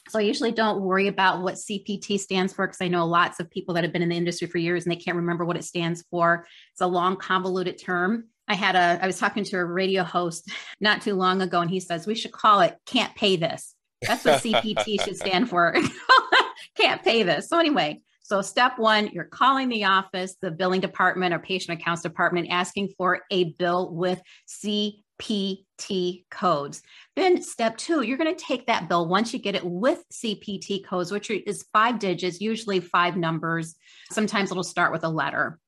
So 0.08 0.18
I 0.18 0.22
usually 0.22 0.52
don't 0.52 0.82
worry 0.82 1.06
about 1.06 1.42
what 1.42 1.54
CPT 1.54 2.18
stands 2.18 2.52
for 2.52 2.66
because 2.66 2.80
I 2.80 2.88
know 2.88 3.06
lots 3.06 3.40
of 3.40 3.50
people 3.50 3.74
that 3.74 3.84
have 3.84 3.92
been 3.92 4.02
in 4.02 4.08
the 4.08 4.16
industry 4.16 4.48
for 4.48 4.58
years 4.58 4.84
and 4.84 4.92
they 4.92 4.96
can't 4.96 5.16
remember 5.16 5.44
what 5.44 5.56
it 5.56 5.64
stands 5.64 6.04
for. 6.10 6.46
It's 6.72 6.80
a 6.80 6.86
long, 6.86 7.16
convoluted 7.16 7.78
term. 7.78 8.24
I 8.48 8.54
had 8.54 8.74
a, 8.74 8.98
I 9.02 9.06
was 9.06 9.18
talking 9.18 9.44
to 9.44 9.56
a 9.58 9.64
radio 9.64 10.02
host 10.02 10.50
not 10.80 11.02
too 11.02 11.14
long 11.14 11.40
ago 11.40 11.60
and 11.60 11.70
he 11.70 11.80
says, 11.80 12.06
we 12.06 12.14
should 12.14 12.32
call 12.32 12.60
it 12.60 12.76
can't 12.84 13.14
pay 13.14 13.36
this 13.36 13.74
that's 14.02 14.24
what 14.24 14.42
CPT 14.42 15.00
should 15.04 15.16
stand 15.16 15.48
for. 15.48 15.74
Can't 16.76 17.02
pay 17.02 17.22
this. 17.22 17.48
So, 17.48 17.58
anyway, 17.58 18.00
so 18.22 18.42
step 18.42 18.78
one, 18.78 19.08
you're 19.08 19.24
calling 19.24 19.68
the 19.68 19.84
office, 19.84 20.36
the 20.40 20.50
billing 20.50 20.80
department 20.80 21.34
or 21.34 21.38
patient 21.38 21.80
accounts 21.80 22.02
department, 22.02 22.48
asking 22.50 22.92
for 22.96 23.20
a 23.30 23.52
bill 23.58 23.92
with 23.92 24.20
CPT 25.20 26.24
codes. 26.30 26.82
Then 27.16 27.42
step 27.42 27.76
two, 27.76 28.02
you're 28.02 28.18
going 28.18 28.34
to 28.34 28.44
take 28.44 28.66
that 28.66 28.88
bill 28.88 29.08
once 29.08 29.32
you 29.32 29.38
get 29.38 29.54
it 29.54 29.64
with 29.64 30.04
CPT 30.12 30.84
codes, 30.84 31.10
which 31.10 31.30
is 31.30 31.66
five 31.72 31.98
digits, 31.98 32.40
usually 32.40 32.80
five 32.80 33.16
numbers. 33.16 33.74
Sometimes 34.10 34.50
it'll 34.50 34.62
start 34.62 34.92
with 34.92 35.04
a 35.04 35.08
letter. 35.08 35.58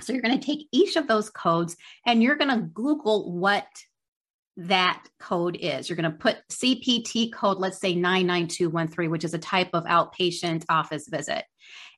So 0.00 0.12
you're 0.12 0.22
going 0.22 0.38
to 0.38 0.46
take 0.46 0.66
each 0.72 0.96
of 0.96 1.06
those 1.06 1.30
codes 1.30 1.76
and 2.06 2.22
you're 2.22 2.36
going 2.36 2.50
to 2.50 2.66
Google 2.66 3.32
what 3.32 3.66
that 4.56 5.04
code 5.18 5.56
is. 5.60 5.88
You're 5.88 5.96
going 5.96 6.10
to 6.10 6.18
put 6.18 6.38
CPT 6.50 7.32
code, 7.32 7.58
let's 7.58 7.80
say 7.80 7.94
99213, 7.94 9.10
which 9.10 9.24
is 9.24 9.34
a 9.34 9.38
type 9.38 9.70
of 9.72 9.84
outpatient 9.84 10.64
office 10.68 11.08
visit. 11.08 11.44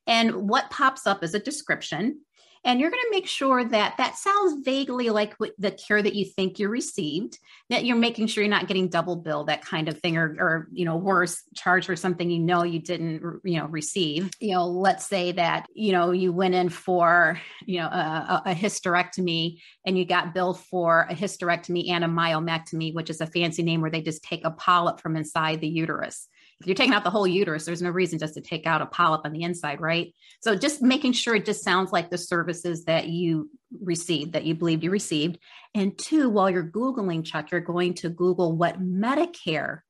And 0.05 0.47
what 0.47 0.69
pops 0.69 1.05
up 1.05 1.23
is 1.23 1.33
a 1.33 1.39
description 1.39 2.21
and 2.67 2.81
you're 2.81 2.91
going 2.91 3.01
to 3.01 3.11
make 3.11 3.27
sure 3.27 3.63
that 3.63 3.95
that 3.97 4.17
sounds 4.17 4.61
vaguely 4.65 5.09
like 5.09 5.33
the 5.57 5.71
care 5.71 6.03
that 6.03 6.15
you 6.15 6.25
think 6.25 6.59
you 6.59 6.67
received 6.67 7.39
that 7.69 7.85
you're 7.85 7.95
making 7.95 8.27
sure 8.27 8.43
you're 8.43 8.51
not 8.51 8.67
getting 8.67 8.89
double 8.89 9.15
bill 9.15 9.45
that 9.45 9.63
kind 9.63 9.87
of 9.87 9.97
thing 9.99 10.17
or, 10.17 10.35
or 10.37 10.67
you 10.71 10.83
know 10.83 10.97
worse 10.97 11.43
charge 11.55 11.85
for 11.85 11.95
something 11.95 12.29
you 12.29 12.39
know 12.39 12.63
you 12.63 12.79
didn't 12.79 13.41
you 13.43 13.57
know 13.57 13.67
receive. 13.67 14.29
You 14.39 14.55
know 14.55 14.67
let's 14.67 15.05
say 15.05 15.31
that 15.31 15.65
you 15.73 15.93
know 15.93 16.11
you 16.11 16.33
went 16.33 16.55
in 16.55 16.69
for 16.69 17.39
you 17.65 17.79
know 17.79 17.87
a, 17.87 18.43
a 18.47 18.53
hysterectomy 18.53 19.59
and 19.85 19.97
you 19.97 20.05
got 20.05 20.33
billed 20.33 20.59
for 20.59 21.07
a 21.09 21.15
hysterectomy 21.15 21.89
and 21.89 22.03
a 22.03 22.07
myomectomy 22.07 22.93
which 22.93 23.09
is 23.09 23.21
a 23.21 23.27
fancy 23.27 23.63
name 23.63 23.79
where 23.79 23.91
they 23.91 24.01
just 24.01 24.23
take 24.23 24.43
a 24.43 24.51
polyp 24.51 24.99
from 24.99 25.15
inside 25.15 25.61
the 25.61 25.67
uterus 25.67 26.27
if 26.59 26.65
you're 26.65 26.75
taking 26.75 26.93
out 26.93 27.03
the 27.03 27.11
whole 27.11 27.27
uterus, 27.27 27.65
there's 27.65 27.81
no 27.83 27.91
reason 27.91 28.17
just 28.17 28.33
to 28.33 28.41
take 28.41 28.65
out 28.65 28.81
a 28.81 28.87
polyp 28.87 29.21
on 29.25 29.31
the 29.31 29.43
inside, 29.43 29.79
right? 29.79 30.13
So 30.41 30.55
just 30.55 30.81
making 30.81 31.13
sure 31.13 31.35
it 31.35 31.45
just 31.45 31.63
sounds 31.63 31.91
like 31.91 32.09
the 32.09 32.17
services 32.17 32.85
that 32.85 33.07
you 33.07 33.51
received, 33.81 34.33
that 34.33 34.45
you 34.45 34.55
believed 34.55 34.83
you 34.83 34.89
received. 34.89 35.37
And 35.75 35.97
two, 35.97 36.29
while 36.29 36.49
you're 36.49 36.63
Googling, 36.63 37.23
Chuck, 37.23 37.51
you're 37.51 37.61
going 37.61 37.93
to 37.95 38.09
Google 38.09 38.55
what 38.55 38.81
Medicare 38.81 39.81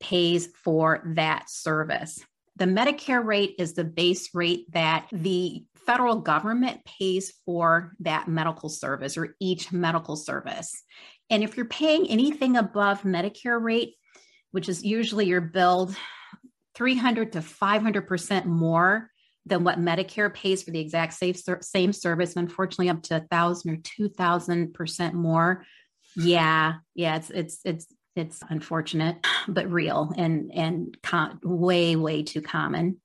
pays 0.00 0.48
for 0.64 1.12
that 1.14 1.48
service. 1.48 2.20
The 2.56 2.64
Medicare 2.64 3.24
rate 3.24 3.54
is 3.58 3.74
the 3.74 3.84
base 3.84 4.34
rate 4.34 4.70
that 4.72 5.06
the 5.12 5.64
federal 5.86 6.16
government 6.16 6.84
pays 6.84 7.32
for 7.46 7.94
that 8.00 8.26
medical 8.26 8.68
service 8.68 9.16
or 9.16 9.36
each 9.40 9.72
medical 9.72 10.16
service. 10.16 10.82
And 11.30 11.44
if 11.44 11.56
you're 11.56 11.66
paying 11.66 12.08
anything 12.08 12.56
above 12.56 13.02
Medicare 13.02 13.62
rate, 13.62 13.94
which 14.50 14.68
is 14.68 14.84
usually 14.84 15.26
your 15.26 15.40
billed 15.40 15.94
300 16.74 17.32
to 17.32 17.40
500% 17.40 18.44
more 18.46 19.10
than 19.48 19.64
what 19.64 19.80
Medicare 19.80 20.32
pays 20.32 20.62
for 20.62 20.70
the 20.70 20.80
exact 20.80 21.14
same, 21.14 21.34
same 21.60 21.92
service, 21.92 22.36
and 22.36 22.48
unfortunately 22.48 22.90
up 22.90 23.02
to 23.04 23.16
a 23.16 23.20
thousand 23.20 23.70
or 23.72 23.76
two 23.82 24.08
thousand 24.08 24.74
percent 24.74 25.14
more. 25.14 25.64
Yeah, 26.16 26.74
yeah, 26.94 27.16
it's 27.16 27.30
it's 27.30 27.60
it's 27.64 27.86
it's 28.14 28.40
unfortunate, 28.48 29.24
but 29.48 29.70
real 29.70 30.12
and 30.16 30.52
and 30.52 30.96
com- 31.02 31.40
way 31.42 31.96
way 31.96 32.22
too 32.22 32.42
common. 32.42 33.00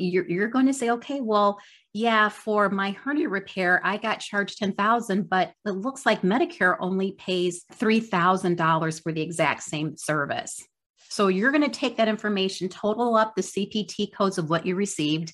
You're 0.00 0.28
you're 0.28 0.48
going 0.48 0.66
to 0.66 0.74
say, 0.74 0.90
okay, 0.90 1.20
well, 1.20 1.58
yeah, 1.92 2.28
for 2.28 2.68
my 2.68 2.92
hernia 2.92 3.28
repair, 3.28 3.80
I 3.84 3.96
got 3.96 4.20
charged 4.20 4.58
ten 4.58 4.72
thousand, 4.72 5.28
but 5.28 5.52
it 5.66 5.70
looks 5.70 6.06
like 6.06 6.22
Medicare 6.22 6.76
only 6.80 7.12
pays 7.12 7.64
three 7.74 8.00
thousand 8.00 8.56
dollars 8.56 9.00
for 9.00 9.12
the 9.12 9.22
exact 9.22 9.62
same 9.62 9.96
service. 9.96 10.62
So 11.10 11.28
you're 11.28 11.52
going 11.52 11.64
to 11.64 11.70
take 11.70 11.96
that 11.96 12.08
information, 12.08 12.68
total 12.68 13.16
up 13.16 13.34
the 13.34 13.42
CPT 13.42 14.12
codes 14.12 14.38
of 14.38 14.50
what 14.50 14.66
you 14.66 14.74
received, 14.74 15.32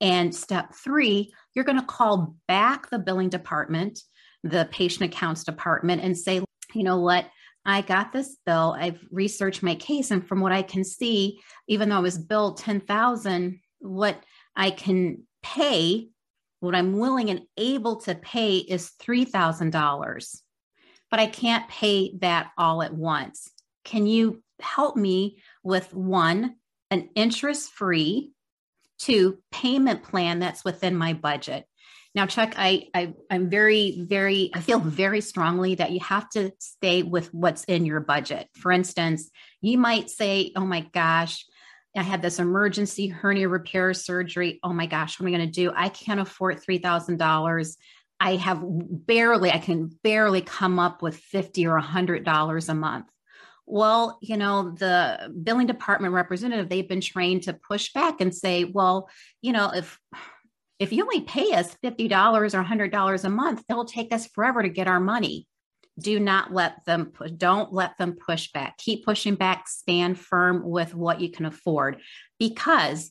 and 0.00 0.34
step 0.34 0.74
three, 0.74 1.32
you're 1.54 1.64
going 1.64 1.78
to 1.78 1.86
call 1.86 2.36
back 2.48 2.88
the 2.88 2.98
billing 2.98 3.28
department, 3.28 4.00
the 4.42 4.66
patient 4.70 5.12
accounts 5.12 5.44
department, 5.44 6.02
and 6.02 6.16
say, 6.16 6.42
you 6.74 6.82
know 6.82 6.98
what? 6.98 7.26
I 7.66 7.82
got 7.82 8.12
this 8.12 8.38
bill. 8.46 8.74
I've 8.78 9.00
researched 9.10 9.62
my 9.62 9.74
case, 9.74 10.10
and 10.10 10.26
from 10.26 10.40
what 10.40 10.52
I 10.52 10.62
can 10.62 10.82
see, 10.82 11.40
even 11.68 11.90
though 11.90 11.96
I 11.96 12.00
was 12.00 12.18
billed 12.18 12.56
ten 12.56 12.80
thousand, 12.80 13.60
what 13.80 14.22
I 14.54 14.70
can 14.70 15.24
pay, 15.42 16.08
what 16.60 16.74
I'm 16.74 16.98
willing 16.98 17.30
and 17.30 17.42
able 17.56 17.96
to 18.02 18.14
pay 18.14 18.58
is 18.58 18.90
three 18.90 19.24
thousand 19.24 19.70
dollars, 19.70 20.42
but 21.10 21.20
I 21.20 21.26
can't 21.26 21.68
pay 21.68 22.16
that 22.20 22.50
all 22.56 22.82
at 22.82 22.94
once. 22.94 23.50
Can 23.84 24.06
you 24.06 24.42
help 24.60 24.96
me 24.96 25.42
with 25.62 25.94
one, 25.94 26.56
an 26.90 27.08
interest-free, 27.14 28.32
two, 28.98 29.38
payment 29.50 30.02
plan 30.02 30.38
that's 30.38 30.64
within 30.64 30.96
my 30.96 31.14
budget? 31.14 31.64
Now, 32.14 32.26
Chuck, 32.26 32.54
I, 32.56 32.88
I 32.92 33.14
I'm 33.30 33.48
very, 33.48 34.04
very, 34.06 34.50
I 34.52 34.60
feel 34.60 34.80
very 34.80 35.20
strongly 35.20 35.76
that 35.76 35.92
you 35.92 36.00
have 36.00 36.28
to 36.30 36.50
stay 36.58 37.04
with 37.04 37.32
what's 37.32 37.64
in 37.64 37.86
your 37.86 38.00
budget. 38.00 38.48
For 38.54 38.72
instance, 38.72 39.30
you 39.60 39.78
might 39.78 40.10
say, 40.10 40.52
"Oh 40.56 40.66
my 40.66 40.80
gosh, 40.92 41.46
I 41.96 42.02
had 42.02 42.22
this 42.22 42.38
emergency 42.38 43.08
hernia 43.08 43.48
repair 43.48 43.92
surgery. 43.94 44.60
Oh 44.62 44.72
my 44.72 44.86
gosh, 44.86 45.18
what 45.18 45.26
am 45.26 45.34
I 45.34 45.38
going 45.38 45.50
to 45.50 45.52
do? 45.52 45.72
I 45.74 45.88
can't 45.88 46.20
afford 46.20 46.60
three 46.60 46.78
thousand 46.78 47.18
dollars. 47.18 47.76
I 48.20 48.36
have 48.36 48.62
barely, 48.62 49.50
I 49.50 49.58
can 49.58 49.90
barely 50.02 50.42
come 50.42 50.78
up 50.78 51.02
with 51.02 51.16
fifty 51.16 51.66
or 51.66 51.76
a 51.76 51.82
hundred 51.82 52.24
dollars 52.24 52.68
a 52.68 52.74
month." 52.74 53.06
Well, 53.66 54.18
you 54.20 54.36
know, 54.36 54.70
the 54.70 55.32
billing 55.44 55.68
department 55.68 56.12
representative, 56.12 56.68
they've 56.68 56.88
been 56.88 57.00
trained 57.00 57.44
to 57.44 57.52
push 57.52 57.92
back 57.92 58.20
and 58.20 58.34
say, 58.34 58.64
well, 58.64 59.08
you 59.42 59.52
know, 59.52 59.70
if 59.72 59.96
if 60.80 60.92
you 60.92 61.02
only 61.02 61.20
pay 61.20 61.52
us 61.52 61.76
$50 61.84 62.54
or 62.54 62.64
$100 62.64 63.24
a 63.24 63.28
month, 63.28 63.62
it'll 63.68 63.84
take 63.84 64.12
us 64.12 64.26
forever 64.26 64.62
to 64.62 64.68
get 64.70 64.88
our 64.88 64.98
money. 64.98 65.46
Do 65.98 66.18
not 66.18 66.52
let 66.52 66.84
them 66.86 67.12
don't 67.36 67.72
let 67.72 67.98
them 67.98 68.16
push 68.16 68.52
back. 68.52 68.78
Keep 68.78 69.04
pushing 69.04 69.34
back, 69.34 69.68
stand 69.68 70.18
firm 70.18 70.62
with 70.64 70.94
what 70.94 71.20
you 71.20 71.30
can 71.30 71.46
afford 71.46 72.00
because 72.38 73.10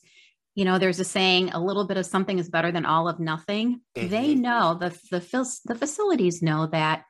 you 0.54 0.64
know 0.64 0.78
there's 0.78 1.00
a 1.00 1.04
saying 1.04 1.50
a 1.50 1.60
little 1.60 1.86
bit 1.86 1.96
of 1.96 2.06
something 2.06 2.38
is 2.38 2.48
better 2.48 2.72
than 2.72 2.84
all 2.84 3.08
of 3.08 3.20
nothing 3.20 3.80
mm-hmm. 3.96 4.08
they 4.08 4.34
know 4.34 4.76
the, 4.78 4.90
the 5.12 5.60
the 5.64 5.74
facilities 5.76 6.42
know 6.42 6.66
that 6.66 7.04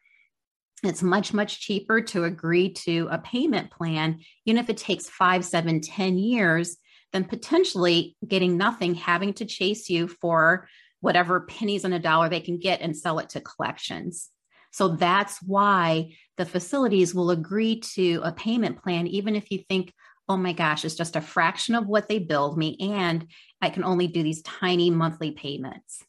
it's 0.84 1.02
much 1.02 1.32
much 1.32 1.58
cheaper 1.58 2.02
to 2.02 2.24
agree 2.24 2.70
to 2.70 3.08
a 3.10 3.16
payment 3.16 3.70
plan 3.70 4.20
even 4.44 4.62
if 4.62 4.68
it 4.68 4.76
takes 4.76 5.08
five 5.08 5.42
seven 5.42 5.80
ten 5.80 6.18
years 6.18 6.76
than 7.12 7.24
potentially 7.24 8.16
getting 8.26 8.56
nothing, 8.56 8.94
having 8.94 9.34
to 9.34 9.44
chase 9.44 9.90
you 9.90 10.08
for 10.08 10.68
whatever 11.00 11.40
pennies 11.40 11.84
on 11.84 11.92
a 11.92 11.98
dollar 11.98 12.28
they 12.28 12.40
can 12.40 12.58
get 12.58 12.80
and 12.80 12.96
sell 12.96 13.18
it 13.18 13.30
to 13.30 13.40
collections. 13.40 14.28
So 14.70 14.88
that's 14.88 15.42
why 15.42 16.14
the 16.36 16.46
facilities 16.46 17.14
will 17.14 17.30
agree 17.30 17.80
to 17.94 18.20
a 18.24 18.32
payment 18.32 18.82
plan, 18.82 19.06
even 19.06 19.36
if 19.36 19.50
you 19.50 19.64
think, 19.68 19.92
oh 20.28 20.36
my 20.36 20.52
gosh, 20.52 20.84
it's 20.84 20.94
just 20.94 21.16
a 21.16 21.20
fraction 21.20 21.74
of 21.74 21.86
what 21.86 22.08
they 22.08 22.18
billed 22.18 22.56
me, 22.56 22.76
and 22.80 23.26
I 23.60 23.70
can 23.70 23.84
only 23.84 24.06
do 24.06 24.22
these 24.22 24.42
tiny 24.42 24.90
monthly 24.90 25.32
payments. 25.32 26.04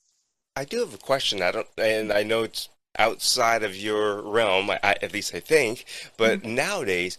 I 0.56 0.65
do 0.65 0.80
have 0.80 0.94
a 0.94 0.98
question. 0.98 1.41
I 1.41 1.51
don't, 1.51 1.68
and 1.77 2.13
I 2.13 2.24
know 2.24 2.44
it's 2.44 2.70
outside 2.98 3.63
of 3.63 3.75
your 3.75 4.22
realm, 4.22 4.70
I, 4.70 4.80
at 4.84 5.13
least 5.13 5.34
I 5.34 5.39
think, 5.39 5.86
but 6.18 6.39
mm-hmm. 6.39 6.56
nowadays, 6.56 7.18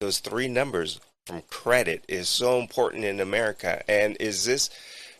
those 0.00 0.18
three 0.18 0.48
numbers 0.48 0.98
from 1.26 1.42
credit 1.42 2.04
is 2.08 2.28
so 2.28 2.58
important 2.58 3.04
in 3.04 3.20
America. 3.20 3.82
And 3.88 4.16
is 4.18 4.44
this 4.44 4.70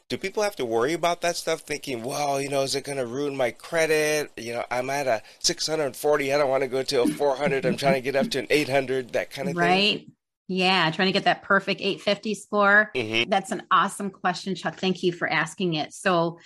do 0.09 0.19
people 0.19 0.43
have 0.43 0.57
to 0.57 0.65
worry 0.65 0.93
about 0.93 1.23
that 1.23 1.37
stuff 1.37 1.61
thinking, 1.61 2.03
well, 2.03 2.41
you 2.41 2.49
know, 2.49 2.63
is 2.63 2.75
it 2.75 2.85
going 2.85 2.99
to 2.99 3.07
ruin 3.07 3.37
my 3.37 3.51
credit? 3.51 4.31
You 4.37 4.55
know, 4.55 4.65
I'm 4.71 4.91
at 4.91 5.07
a 5.07 5.23
640. 5.39 6.33
I 6.33 6.39
don't 6.39 6.51
want 6.51 6.63
to 6.63 6.69
go 6.69 6.83
to 6.83 7.03
a 7.03 7.09
400. 7.09 7.65
I'm 7.65 7.77
trying 7.77 7.95
to 7.95 8.01
get 8.01 8.15
up 8.15 8.31
to 8.31 8.41
an 8.41 8.47
800, 8.51 9.13
that 9.13 9.31
kind 9.31 9.49
of 9.49 9.57
right. 9.57 9.69
thing. 9.69 9.97
Right. 9.97 10.09
Yeah. 10.47 10.91
Trying 10.91 11.09
to 11.09 11.13
get 11.13 11.25
that 11.25 11.43
perfect 11.43 11.81
850 11.81 12.35
score. 12.35 12.91
Mm-hmm. 12.95 13.31
That's 13.31 13.51
an 13.51 13.63
awesome 13.71 14.11
question, 14.11 14.55
Chuck. 14.55 14.77
Thank 14.79 15.03
you 15.03 15.13
for 15.13 15.29
asking 15.29 15.75
it. 15.75 15.93
So, 15.95 16.39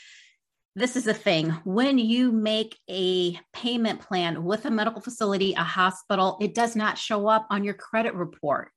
this 0.77 0.95
is 0.95 1.05
the 1.05 1.15
thing 1.15 1.51
when 1.65 1.99
you 1.99 2.31
make 2.31 2.79
a 2.89 3.37
payment 3.53 4.01
plan 4.01 4.45
with 4.45 4.65
a 4.65 4.71
medical 4.71 5.01
facility, 5.01 5.55
a 5.55 5.65
hospital, 5.65 6.39
it 6.41 6.55
does 6.55 6.77
not 6.77 6.97
show 6.97 7.27
up 7.27 7.49
on 7.51 7.65
your 7.65 7.75
credit 7.75 8.15
report 8.15 8.71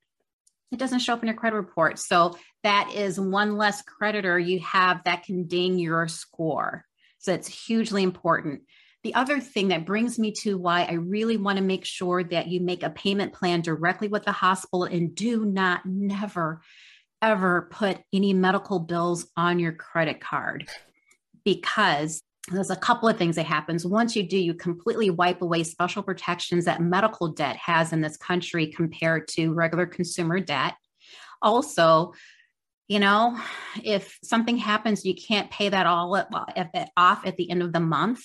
it 0.71 0.79
doesn't 0.79 0.99
show 0.99 1.13
up 1.13 1.21
in 1.21 1.27
your 1.27 1.37
credit 1.37 1.57
report. 1.57 1.99
So 1.99 2.37
that 2.63 2.91
is 2.95 3.19
one 3.19 3.57
less 3.57 3.81
creditor 3.81 4.39
you 4.39 4.59
have 4.61 5.03
that 5.03 5.23
can 5.23 5.45
ding 5.45 5.77
your 5.79 6.07
score. 6.07 6.85
So 7.19 7.33
it's 7.33 7.47
hugely 7.47 8.03
important. 8.03 8.61
The 9.03 9.15
other 9.15 9.39
thing 9.39 9.69
that 9.69 9.85
brings 9.85 10.19
me 10.19 10.31
to 10.41 10.57
why 10.57 10.83
I 10.83 10.93
really 10.93 11.37
want 11.37 11.57
to 11.57 11.63
make 11.63 11.85
sure 11.85 12.23
that 12.23 12.47
you 12.47 12.61
make 12.61 12.83
a 12.83 12.89
payment 12.89 13.33
plan 13.33 13.61
directly 13.61 14.07
with 14.07 14.23
the 14.23 14.31
hospital 14.31 14.83
and 14.83 15.15
do 15.15 15.43
not 15.43 15.85
never 15.85 16.61
ever 17.21 17.67
put 17.71 17.99
any 18.11 18.33
medical 18.33 18.79
bills 18.79 19.27
on 19.37 19.59
your 19.59 19.73
credit 19.73 20.19
card 20.19 20.67
because 21.45 22.21
there's 22.49 22.71
a 22.71 22.75
couple 22.75 23.07
of 23.07 23.17
things 23.17 23.35
that 23.35 23.45
happens. 23.45 23.85
Once 23.85 24.15
you 24.15 24.23
do 24.23 24.37
you 24.37 24.53
completely 24.53 25.09
wipe 25.09 25.41
away 25.41 25.63
special 25.63 26.01
protections 26.01 26.65
that 26.65 26.81
medical 26.81 27.27
debt 27.27 27.55
has 27.57 27.93
in 27.93 28.01
this 28.01 28.17
country 28.17 28.67
compared 28.67 29.27
to 29.29 29.53
regular 29.53 29.85
consumer 29.85 30.39
debt. 30.39 30.75
Also 31.41 32.13
you 32.87 32.99
know 32.99 33.39
if 33.83 34.19
something 34.21 34.57
happens 34.57 35.05
you 35.05 35.15
can't 35.15 35.49
pay 35.49 35.69
that 35.69 35.85
all 35.85 36.17
at, 36.17 36.27
off 36.97 37.25
at 37.25 37.37
the 37.37 37.49
end 37.49 37.61
of 37.61 37.71
the 37.71 37.79
month 37.79 38.21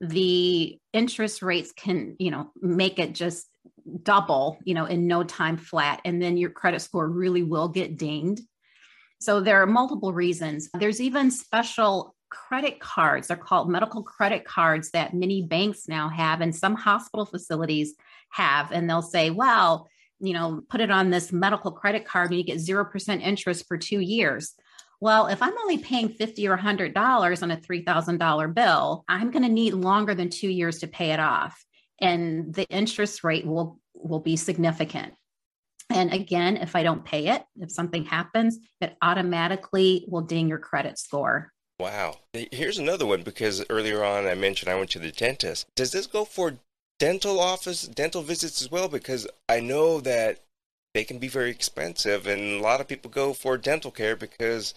the 0.00 0.78
interest 0.94 1.42
rates 1.42 1.72
can 1.72 2.16
you 2.18 2.30
know 2.30 2.50
make 2.62 2.98
it 2.98 3.12
just 3.12 3.46
double 4.02 4.58
you 4.64 4.74
know 4.74 4.86
in 4.86 5.06
no 5.06 5.22
time 5.22 5.56
flat 5.56 6.00
and 6.04 6.20
then 6.20 6.36
your 6.36 6.50
credit 6.50 6.80
score 6.80 7.08
really 7.08 7.42
will 7.42 7.68
get 7.68 7.96
dinged. 7.96 8.42
So 9.20 9.40
there 9.40 9.62
are 9.62 9.66
multiple 9.66 10.12
reasons. 10.12 10.68
There's 10.78 11.00
even 11.00 11.30
special 11.30 12.15
credit 12.30 12.80
cards. 12.80 13.28
They're 13.28 13.36
called 13.36 13.70
medical 13.70 14.02
credit 14.02 14.44
cards 14.44 14.90
that 14.90 15.14
many 15.14 15.42
banks 15.42 15.88
now 15.88 16.08
have, 16.08 16.40
and 16.40 16.54
some 16.54 16.74
hospital 16.74 17.26
facilities 17.26 17.94
have. 18.30 18.72
And 18.72 18.88
they'll 18.88 19.02
say, 19.02 19.30
well, 19.30 19.88
you 20.18 20.32
know, 20.32 20.62
put 20.68 20.80
it 20.80 20.90
on 20.90 21.10
this 21.10 21.32
medical 21.32 21.70
credit 21.70 22.06
card 22.06 22.30
and 22.30 22.38
you 22.38 22.44
get 22.44 22.58
0% 22.58 23.20
interest 23.20 23.66
for 23.68 23.76
two 23.76 24.00
years. 24.00 24.54
Well, 25.00 25.26
if 25.26 25.42
I'm 25.42 25.56
only 25.58 25.78
paying 25.78 26.08
50 26.08 26.48
or 26.48 26.56
$100 26.56 27.42
on 27.42 27.50
a 27.50 27.56
$3,000 27.56 28.54
bill, 28.54 29.04
I'm 29.08 29.30
going 29.30 29.42
to 29.42 29.48
need 29.48 29.74
longer 29.74 30.14
than 30.14 30.30
two 30.30 30.48
years 30.48 30.78
to 30.78 30.86
pay 30.86 31.10
it 31.10 31.20
off. 31.20 31.62
And 32.00 32.54
the 32.54 32.66
interest 32.68 33.22
rate 33.22 33.46
will, 33.46 33.78
will 33.94 34.20
be 34.20 34.36
significant. 34.36 35.12
And 35.90 36.12
again, 36.12 36.56
if 36.56 36.74
I 36.74 36.82
don't 36.82 37.04
pay 37.04 37.28
it, 37.28 37.44
if 37.60 37.70
something 37.70 38.04
happens, 38.04 38.58
it 38.80 38.96
automatically 39.02 40.06
will 40.08 40.22
ding 40.22 40.48
your 40.48 40.58
credit 40.58 40.98
score. 40.98 41.52
Wow. 41.78 42.18
Here's 42.32 42.78
another 42.78 43.06
one 43.06 43.22
because 43.22 43.64
earlier 43.68 44.02
on 44.02 44.26
I 44.26 44.34
mentioned 44.34 44.70
I 44.70 44.76
went 44.76 44.90
to 44.90 44.98
the 44.98 45.12
dentist. 45.12 45.66
Does 45.74 45.92
this 45.92 46.06
go 46.06 46.24
for 46.24 46.58
dental 46.98 47.38
office, 47.38 47.82
dental 47.82 48.22
visits 48.22 48.62
as 48.62 48.70
well? 48.70 48.88
Because 48.88 49.26
I 49.48 49.60
know 49.60 50.00
that 50.00 50.40
they 50.94 51.04
can 51.04 51.18
be 51.18 51.28
very 51.28 51.50
expensive, 51.50 52.26
and 52.26 52.40
a 52.40 52.62
lot 52.62 52.80
of 52.80 52.88
people 52.88 53.10
go 53.10 53.34
for 53.34 53.58
dental 53.58 53.90
care 53.90 54.16
because 54.16 54.72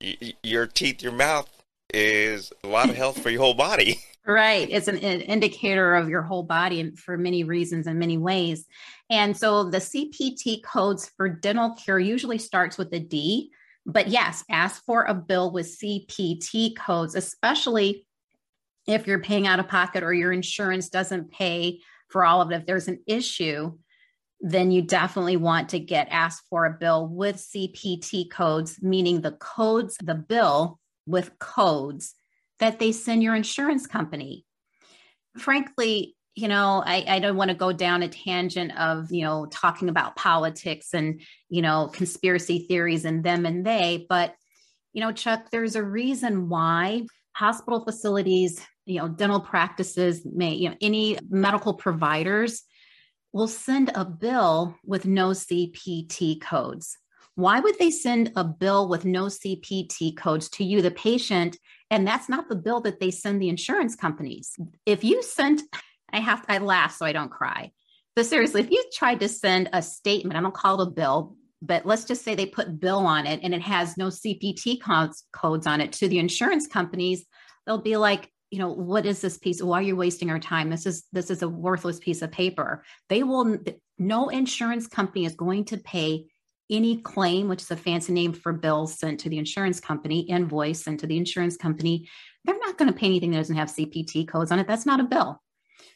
y- 0.00 0.34
your 0.44 0.68
teeth, 0.68 1.02
your 1.02 1.10
mouth 1.10 1.50
is 1.92 2.52
a 2.62 2.68
lot 2.68 2.88
of 2.88 2.96
health 3.02 3.20
for 3.20 3.30
your 3.30 3.42
whole 3.42 3.54
body. 3.54 3.98
Right. 4.24 4.68
It's 4.70 4.88
an, 4.88 4.98
an, 4.98 5.20
indicator 5.20 5.94
of 5.94 6.08
your 6.08 6.22
whole 6.22 6.42
body 6.42 6.80
and 6.80 6.98
for 6.98 7.16
many 7.16 7.44
reasons 7.44 7.86
and 7.86 7.96
many 7.96 8.18
ways. 8.18 8.66
And 9.08 9.36
so 9.36 9.70
the 9.70 9.78
CPT 9.78 10.64
codes 10.64 11.12
for 11.16 11.28
dental 11.28 11.74
care 11.74 12.00
usually 12.00 12.38
starts 12.38 12.76
with 12.76 12.92
a 12.92 12.98
D. 12.98 13.52
But 13.86 14.08
yes, 14.08 14.44
ask 14.50 14.84
for 14.84 15.04
a 15.04 15.14
bill 15.14 15.52
with 15.52 15.78
CPT 15.78 16.76
codes, 16.76 17.14
especially 17.14 18.04
if 18.88 19.06
you're 19.06 19.22
paying 19.22 19.46
out 19.46 19.60
of 19.60 19.68
pocket 19.68 20.02
or 20.02 20.12
your 20.12 20.32
insurance 20.32 20.88
doesn't 20.88 21.30
pay 21.30 21.80
for 22.08 22.24
all 22.24 22.42
of 22.42 22.50
it. 22.50 22.56
If 22.56 22.66
there's 22.66 22.88
an 22.88 23.00
issue, 23.06 23.78
then 24.40 24.72
you 24.72 24.82
definitely 24.82 25.36
want 25.36 25.70
to 25.70 25.78
get 25.78 26.08
asked 26.10 26.42
for 26.50 26.66
a 26.66 26.76
bill 26.78 27.06
with 27.06 27.36
CPT 27.36 28.28
codes, 28.28 28.82
meaning 28.82 29.20
the 29.20 29.32
codes, 29.32 29.96
the 30.02 30.14
bill 30.14 30.80
with 31.06 31.38
codes 31.38 32.14
that 32.58 32.80
they 32.80 32.90
send 32.90 33.22
your 33.22 33.36
insurance 33.36 33.86
company. 33.86 34.44
Frankly, 35.38 36.15
you 36.36 36.48
know, 36.48 36.82
I, 36.84 37.04
I 37.08 37.18
don't 37.18 37.36
want 37.36 37.50
to 37.50 37.56
go 37.56 37.72
down 37.72 38.02
a 38.02 38.08
tangent 38.08 38.78
of, 38.78 39.10
you 39.10 39.24
know, 39.24 39.46
talking 39.46 39.88
about 39.88 40.16
politics 40.16 40.92
and, 40.92 41.22
you 41.48 41.62
know, 41.62 41.88
conspiracy 41.92 42.66
theories 42.68 43.06
and 43.06 43.24
them 43.24 43.46
and 43.46 43.64
they, 43.64 44.04
but, 44.06 44.34
you 44.92 45.00
know, 45.00 45.12
Chuck, 45.12 45.50
there's 45.50 45.76
a 45.76 45.82
reason 45.82 46.50
why 46.50 47.06
hospital 47.32 47.82
facilities, 47.82 48.60
you 48.84 48.98
know, 48.98 49.08
dental 49.08 49.40
practices 49.40 50.26
may, 50.26 50.54
you 50.54 50.68
know, 50.68 50.76
any 50.82 51.18
medical 51.30 51.72
providers 51.72 52.62
will 53.32 53.48
send 53.48 53.90
a 53.94 54.04
bill 54.04 54.76
with 54.84 55.06
no 55.06 55.30
CPT 55.30 56.40
codes. 56.40 56.98
Why 57.34 57.60
would 57.60 57.78
they 57.78 57.90
send 57.90 58.32
a 58.36 58.44
bill 58.44 58.88
with 58.88 59.06
no 59.06 59.24
CPT 59.26 60.16
codes 60.16 60.50
to 60.50 60.64
you, 60.64 60.82
the 60.82 60.90
patient? 60.90 61.58
And 61.90 62.06
that's 62.06 62.28
not 62.28 62.48
the 62.48 62.56
bill 62.56 62.80
that 62.82 63.00
they 63.00 63.10
send 63.10 63.40
the 63.40 63.48
insurance 63.48 63.94
companies. 63.94 64.56
If 64.86 65.04
you 65.04 65.22
sent, 65.22 65.62
I 66.12 66.20
have, 66.20 66.44
I 66.48 66.58
laugh 66.58 66.96
so 66.96 67.06
I 67.06 67.12
don't 67.12 67.30
cry. 67.30 67.72
But 68.14 68.26
seriously, 68.26 68.62
if 68.62 68.70
you 68.70 68.82
tried 68.92 69.20
to 69.20 69.28
send 69.28 69.68
a 69.72 69.82
statement, 69.82 70.36
I 70.36 70.40
don't 70.40 70.54
call 70.54 70.80
it 70.80 70.88
a 70.88 70.90
bill, 70.90 71.36
but 71.60 71.84
let's 71.84 72.04
just 72.04 72.22
say 72.22 72.34
they 72.34 72.46
put 72.46 72.80
bill 72.80 73.00
on 73.00 73.26
it 73.26 73.40
and 73.42 73.54
it 73.54 73.62
has 73.62 73.96
no 73.96 74.08
CPT 74.08 74.80
codes, 74.80 75.24
codes 75.32 75.66
on 75.66 75.80
it 75.80 75.92
to 75.94 76.08
the 76.08 76.18
insurance 76.18 76.66
companies, 76.66 77.24
they'll 77.66 77.82
be 77.82 77.96
like, 77.96 78.30
you 78.50 78.60
know 78.60 78.72
what 78.72 79.04
is 79.04 79.20
this 79.20 79.38
piece 79.38 79.60
why 79.60 79.80
are 79.80 79.82
you 79.82 79.96
wasting 79.96 80.30
our 80.30 80.38
time 80.38 80.70
this 80.70 80.86
is 80.86 81.04
this 81.12 81.30
is 81.32 81.42
a 81.42 81.48
worthless 81.48 81.98
piece 81.98 82.22
of 82.22 82.30
paper 82.30 82.84
they 83.08 83.24
will 83.24 83.58
no 83.98 84.28
insurance 84.28 84.86
company 84.86 85.24
is 85.24 85.34
going 85.34 85.64
to 85.64 85.76
pay 85.76 86.26
any 86.70 86.98
claim, 86.98 87.48
which 87.48 87.62
is 87.62 87.70
a 87.70 87.76
fancy 87.76 88.12
name 88.12 88.32
for 88.32 88.52
bills 88.52 88.98
sent 88.98 89.20
to 89.20 89.28
the 89.28 89.38
insurance 89.38 89.80
company, 89.80 90.20
invoice 90.20 90.82
sent 90.82 91.00
to 91.00 91.06
the 91.06 91.16
insurance 91.16 91.56
company, 91.56 92.08
they're 92.44 92.58
not 92.58 92.78
going 92.78 92.92
to 92.92 92.98
pay 92.98 93.06
anything 93.06 93.30
that 93.30 93.38
doesn't 93.38 93.56
have 93.56 93.68
CPT 93.68 94.26
codes 94.26 94.50
on 94.50 94.58
it. 94.58 94.66
That's 94.66 94.86
not 94.86 95.00
a 95.00 95.04
bill. 95.04 95.40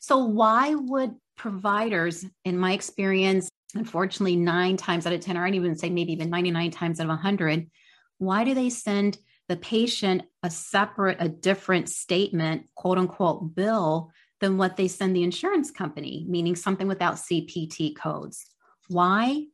So, 0.01 0.25
why 0.25 0.75
would 0.75 1.15
providers, 1.37 2.25
in 2.45 2.59
my 2.59 2.73
experience, 2.73 3.49
unfortunately, 3.75 4.37
nine 4.37 4.77
times 4.77 5.07
out 5.07 5.13
of 5.13 5.21
10, 5.21 5.37
or 5.37 5.47
I'd 5.47 5.55
even 5.55 5.77
say 5.77 5.91
maybe 5.91 6.13
even 6.13 6.31
99 6.31 6.71
times 6.71 7.01
out 7.01 7.05
of 7.05 7.09
100, 7.09 7.71
why 8.19 8.45
do 8.45 8.55
they 8.55 8.71
send 8.71 9.19
the 9.49 9.57
patient 9.57 10.23
a 10.43 10.51
separate, 10.51 11.17
a 11.21 11.29
different 11.29 11.89
statement, 11.89 12.67
quote 12.75 12.99
unquote, 12.99 13.55
bill 13.55 14.13
than 14.41 14.59
what 14.59 14.77
they 14.77 14.89
send 14.89 15.15
the 15.15 15.23
insurance 15.23 15.71
company, 15.71 16.25
meaning 16.29 16.55
something 16.55 16.87
without 16.87 17.15
CPT 17.15 17.97
codes? 17.97 18.47
Why? 18.89 19.47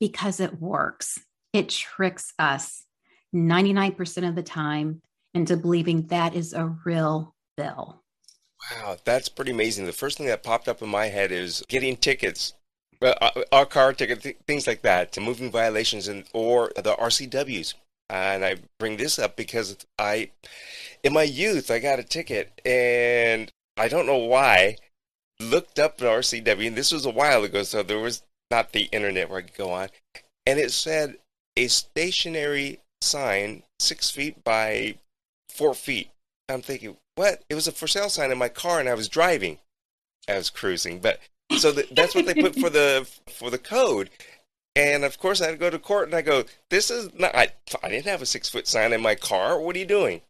because 0.00 0.40
it 0.40 0.58
works. 0.58 1.20
It 1.52 1.68
tricks 1.68 2.32
us 2.38 2.82
99% 3.34 4.28
of 4.28 4.34
the 4.34 4.42
time 4.42 5.02
into 5.34 5.56
believing 5.56 6.06
that 6.08 6.34
is 6.34 6.52
a 6.52 6.74
real 6.84 7.36
bill. 7.56 8.02
Wow, 8.60 8.98
that's 9.04 9.28
pretty 9.28 9.52
amazing. 9.52 9.86
The 9.86 9.92
first 9.92 10.18
thing 10.18 10.26
that 10.26 10.42
popped 10.42 10.68
up 10.68 10.82
in 10.82 10.88
my 10.88 11.06
head 11.06 11.32
is 11.32 11.62
getting 11.68 11.96
tickets, 11.96 12.54
uh, 13.00 13.30
our 13.52 13.66
car 13.66 13.92
ticket, 13.92 14.22
th- 14.22 14.36
things 14.46 14.66
like 14.66 14.82
that, 14.82 15.12
to 15.12 15.20
moving 15.20 15.50
violations 15.50 16.08
and 16.08 16.24
or 16.32 16.72
the 16.76 16.94
RCWs. 16.94 17.74
And 18.08 18.44
I 18.44 18.56
bring 18.78 18.96
this 18.96 19.18
up 19.18 19.36
because 19.36 19.76
I, 19.98 20.30
in 21.04 21.12
my 21.12 21.22
youth, 21.24 21.70
I 21.70 21.78
got 21.78 21.98
a 22.00 22.04
ticket, 22.04 22.60
and 22.64 23.50
I 23.76 23.88
don't 23.88 24.06
know 24.06 24.18
why. 24.18 24.76
Looked 25.40 25.78
up 25.78 25.98
the 25.98 26.06
RCW, 26.08 26.66
and 26.68 26.76
this 26.76 26.92
was 26.92 27.06
a 27.06 27.10
while 27.10 27.44
ago, 27.44 27.62
so 27.62 27.82
there 27.82 27.98
was 27.98 28.22
not 28.50 28.72
the 28.72 28.84
internet 28.92 29.30
where 29.30 29.38
I 29.38 29.42
could 29.42 29.56
go 29.56 29.72
on, 29.72 29.88
and 30.46 30.58
it 30.58 30.72
said 30.72 31.18
a 31.56 31.68
stationary 31.68 32.80
sign 33.00 33.62
six 33.78 34.10
feet 34.10 34.44
by 34.44 34.98
four 35.48 35.74
feet. 35.74 36.10
I'm 36.48 36.62
thinking, 36.62 36.96
what? 37.20 37.44
It 37.50 37.54
was 37.54 37.68
a 37.68 37.72
for 37.72 37.86
sale 37.86 38.08
sign 38.08 38.32
in 38.32 38.38
my 38.38 38.48
car, 38.48 38.80
and 38.80 38.88
I 38.88 38.94
was 38.94 39.06
driving. 39.06 39.58
I 40.26 40.36
was 40.36 40.48
cruising, 40.48 41.00
but 41.00 41.20
so 41.58 41.70
the, 41.70 41.86
that's 41.92 42.14
what 42.14 42.24
they 42.24 42.32
put 42.32 42.54
for 42.54 42.70
the 42.70 43.06
for 43.38 43.50
the 43.50 43.58
code. 43.58 44.08
And 44.74 45.04
of 45.04 45.18
course, 45.18 45.42
I 45.42 45.46
had 45.46 45.52
to 45.52 45.58
go 45.58 45.68
to 45.68 45.78
court, 45.78 46.06
and 46.06 46.14
I 46.14 46.22
go, 46.22 46.44
"This 46.70 46.90
is 46.90 47.12
not. 47.12 47.34
I, 47.34 47.48
I 47.82 47.90
didn't 47.90 48.06
have 48.06 48.22
a 48.22 48.26
six 48.26 48.48
foot 48.48 48.66
sign 48.66 48.94
in 48.94 49.02
my 49.02 49.14
car. 49.14 49.60
What 49.60 49.76
are 49.76 49.78
you 49.78 49.84
doing?" 49.84 50.22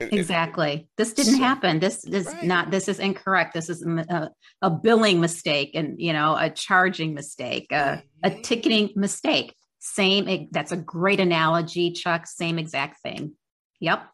Exactly. 0.00 0.86
This 0.98 1.14
didn't 1.14 1.36
so, 1.36 1.38
happen. 1.38 1.78
This 1.78 2.04
is 2.04 2.26
right. 2.26 2.42
not. 2.42 2.70
This 2.70 2.88
is 2.88 2.98
incorrect. 2.98 3.54
This 3.54 3.70
is 3.70 3.82
a, 3.82 4.28
a, 4.60 4.70
billing 4.70 5.20
mistake, 5.20 5.70
and 5.72 5.98
you 5.98 6.12
know, 6.12 6.36
a 6.36 6.50
charging 6.50 7.14
mistake, 7.14 7.68
a, 7.72 8.02
a 8.22 8.30
mm-hmm. 8.30 8.42
ticketing 8.42 8.90
mistake. 8.96 9.54
Same. 9.78 10.48
That's 10.50 10.72
a 10.72 10.76
great 10.76 11.20
analogy, 11.20 11.92
Chuck. 11.92 12.26
Same 12.26 12.58
exact 12.58 13.00
thing. 13.02 13.32
Yep. 13.80 14.04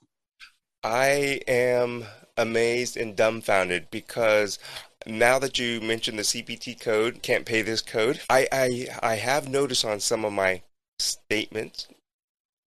I 0.82 1.40
am 1.46 2.04
amazed 2.40 2.96
and 2.96 3.14
dumbfounded 3.14 3.88
because 3.90 4.59
now 5.07 5.38
that 5.38 5.59
you 5.59 5.81
mentioned 5.81 6.18
the 6.18 6.22
CPT 6.22 6.81
code, 6.81 7.22
can't 7.22 7.46
pay 7.46 7.62
this 7.62 7.83
code. 7.83 8.20
I 8.29 8.48
I, 8.53 8.87
I 9.03 9.14
have 9.16 9.48
noticed 9.48 9.85
on 9.85 10.00
some 10.00 10.24
of 10.24 10.33
my 10.33 10.62
statements, 10.98 11.88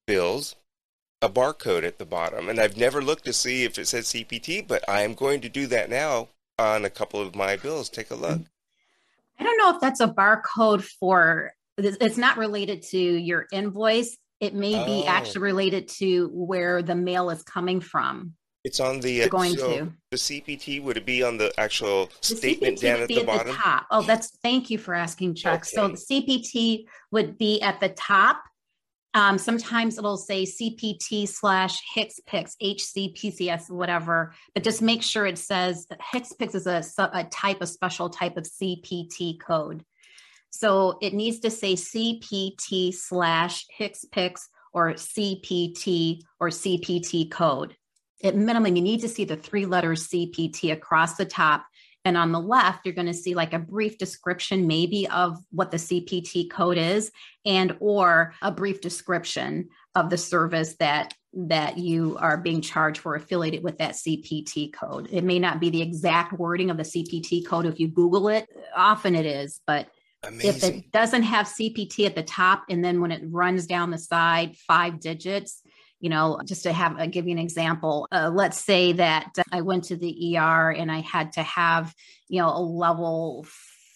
bills, 0.07 0.55
a 1.21 1.29
barcode 1.29 1.83
at 1.83 1.97
the 1.97 2.05
bottom. 2.05 2.49
And 2.49 2.59
I've 2.59 2.77
never 2.77 3.01
looked 3.01 3.25
to 3.25 3.33
see 3.33 3.63
if 3.63 3.77
it 3.79 3.87
says 3.87 4.07
CPT, 4.07 4.67
but 4.67 4.87
I 4.89 5.01
am 5.01 5.13
going 5.13 5.41
to 5.41 5.49
do 5.49 5.67
that 5.67 5.89
now 5.89 6.27
on 6.59 6.85
a 6.85 6.89
couple 6.89 7.21
of 7.21 7.35
my 7.35 7.55
bills. 7.55 7.89
Take 7.89 8.11
a 8.11 8.15
look. 8.15 8.41
I 9.39 9.43
don't 9.43 9.57
know 9.57 9.73
if 9.73 9.81
that's 9.81 10.01
a 10.01 10.07
barcode 10.07 10.83
for, 10.83 11.53
it's 11.77 12.17
not 12.17 12.37
related 12.37 12.83
to 12.89 12.97
your 12.99 13.47
invoice. 13.51 14.17
It 14.39 14.53
may 14.53 14.75
oh. 14.75 14.85
be 14.85 15.05
actually 15.07 15.41
related 15.41 15.87
to 15.99 16.29
where 16.33 16.81
the 16.81 16.95
mail 16.95 17.29
is 17.29 17.41
coming 17.43 17.79
from. 17.79 18.33
It's 18.63 18.79
on 18.79 19.01
the 19.01 19.23
uh, 19.23 19.27
going 19.27 19.57
so 19.57 19.77
to 19.77 19.93
the 20.11 20.17
CPT. 20.17 20.81
Would 20.81 20.97
it 20.97 21.05
be 21.05 21.21
on 21.21 21.37
the 21.37 21.53
actual 21.59 22.09
the 22.21 22.35
statement 22.35 22.77
CPT 22.77 22.81
down 22.81 23.01
at 23.01 23.07
the 23.09 23.19
at 23.19 23.25
bottom? 23.25 23.47
The 23.47 23.53
top. 23.53 23.87
Oh, 23.91 24.01
that's 24.03 24.37
thank 24.41 24.69
you 24.69 24.77
for 24.77 24.93
asking, 24.93 25.35
Chuck. 25.35 25.61
Okay. 25.61 25.69
So 25.69 25.87
the 25.89 25.97
CPT 25.97 26.85
would 27.11 27.37
be 27.37 27.61
at 27.61 27.79
the 27.81 27.89
top, 27.89 28.41
um, 29.15 29.37
sometimes 29.37 29.97
it'll 29.97 30.17
say 30.17 30.43
CPT 30.43 31.27
slash 31.27 31.79
HCPCS, 31.95 32.55
HCPCS, 32.61 33.69
whatever, 33.69 34.33
but 34.55 34.63
just 34.63 34.81
make 34.81 35.03
sure 35.03 35.27
it 35.27 35.37
says 35.37 35.85
HCPCS 36.13 36.55
is 36.55 36.67
a, 36.97 37.09
a 37.13 37.23
type, 37.25 37.61
a 37.61 37.67
special 37.67 38.09
type 38.09 38.37
of 38.37 38.45
CPT 38.45 39.39
code. 39.39 39.85
So 40.49 40.97
it 41.01 41.13
needs 41.13 41.39
to 41.41 41.51
say 41.51 41.73
CPT 41.73 42.93
slash 42.93 43.65
HCPCS 43.79 44.47
or 44.73 44.93
CPT 44.93 46.21
or 46.39 46.49
CPT 46.49 47.29
code. 47.29 47.75
At 48.23 48.35
minimum, 48.35 48.75
you 48.75 48.81
need 48.81 49.01
to 49.01 49.09
see 49.09 49.25
the 49.25 49.35
three 49.35 49.65
letters 49.65 50.07
CPT 50.07 50.71
across 50.71 51.15
the 51.15 51.25
top 51.25 51.65
and 52.05 52.17
on 52.17 52.31
the 52.31 52.39
left, 52.39 52.85
you're 52.85 52.95
going 52.95 53.07
to 53.07 53.13
see 53.13 53.33
like 53.33 53.53
a 53.53 53.59
brief 53.59 53.97
description 53.97 54.67
maybe 54.67 55.07
of 55.07 55.37
what 55.51 55.71
the 55.71 55.77
CPT 55.77 56.49
code 56.49 56.77
is 56.77 57.11
and 57.45 57.75
or 57.79 58.33
a 58.41 58.51
brief 58.51 58.81
description 58.81 59.69
of 59.95 60.09
the 60.09 60.17
service 60.17 60.75
that 60.75 61.13
that 61.35 61.79
you 61.79 62.15
are 62.19 62.37
being 62.37 62.61
charged 62.61 62.99
for 62.99 63.15
affiliated 63.15 63.63
with 63.63 63.79
that 63.79 63.93
CPT 63.93 64.71
code. 64.71 65.07
It 65.11 65.23
may 65.23 65.39
not 65.39 65.59
be 65.59 65.71
the 65.71 65.81
exact 65.81 66.33
wording 66.33 66.69
of 66.69 66.77
the 66.77 66.83
CPT 66.83 67.43
code 67.43 67.65
if 67.65 67.79
you 67.79 67.87
Google 67.87 68.27
it. 68.27 68.47
Often 68.75 69.15
it 69.15 69.25
is, 69.25 69.59
but 69.65 69.87
Amazing. 70.23 70.49
if 70.49 70.63
it 70.63 70.91
doesn't 70.91 71.23
have 71.23 71.47
CPT 71.47 72.05
at 72.05 72.15
the 72.15 72.21
top 72.21 72.65
and 72.69 72.85
then 72.85 73.01
when 73.01 73.11
it 73.11 73.23
runs 73.25 73.65
down 73.65 73.89
the 73.89 73.97
side 73.97 74.55
five 74.67 74.99
digits, 74.99 75.63
you 76.03 76.09
know 76.09 76.37
just 76.45 76.63
to 76.63 76.73
have 76.73 76.99
uh, 76.99 77.07
give 77.07 77.25
you 77.25 77.31
an 77.31 77.39
example 77.39 78.07
uh, 78.11 78.29
let's 78.31 78.59
say 78.59 78.91
that 78.91 79.31
i 79.51 79.61
went 79.61 79.85
to 79.85 79.95
the 79.95 80.37
er 80.37 80.71
and 80.71 80.91
i 80.91 80.99
had 80.99 81.31
to 81.31 81.41
have 81.41 81.93
you 82.27 82.41
know 82.41 82.49
a 82.49 82.59
level 82.59 83.45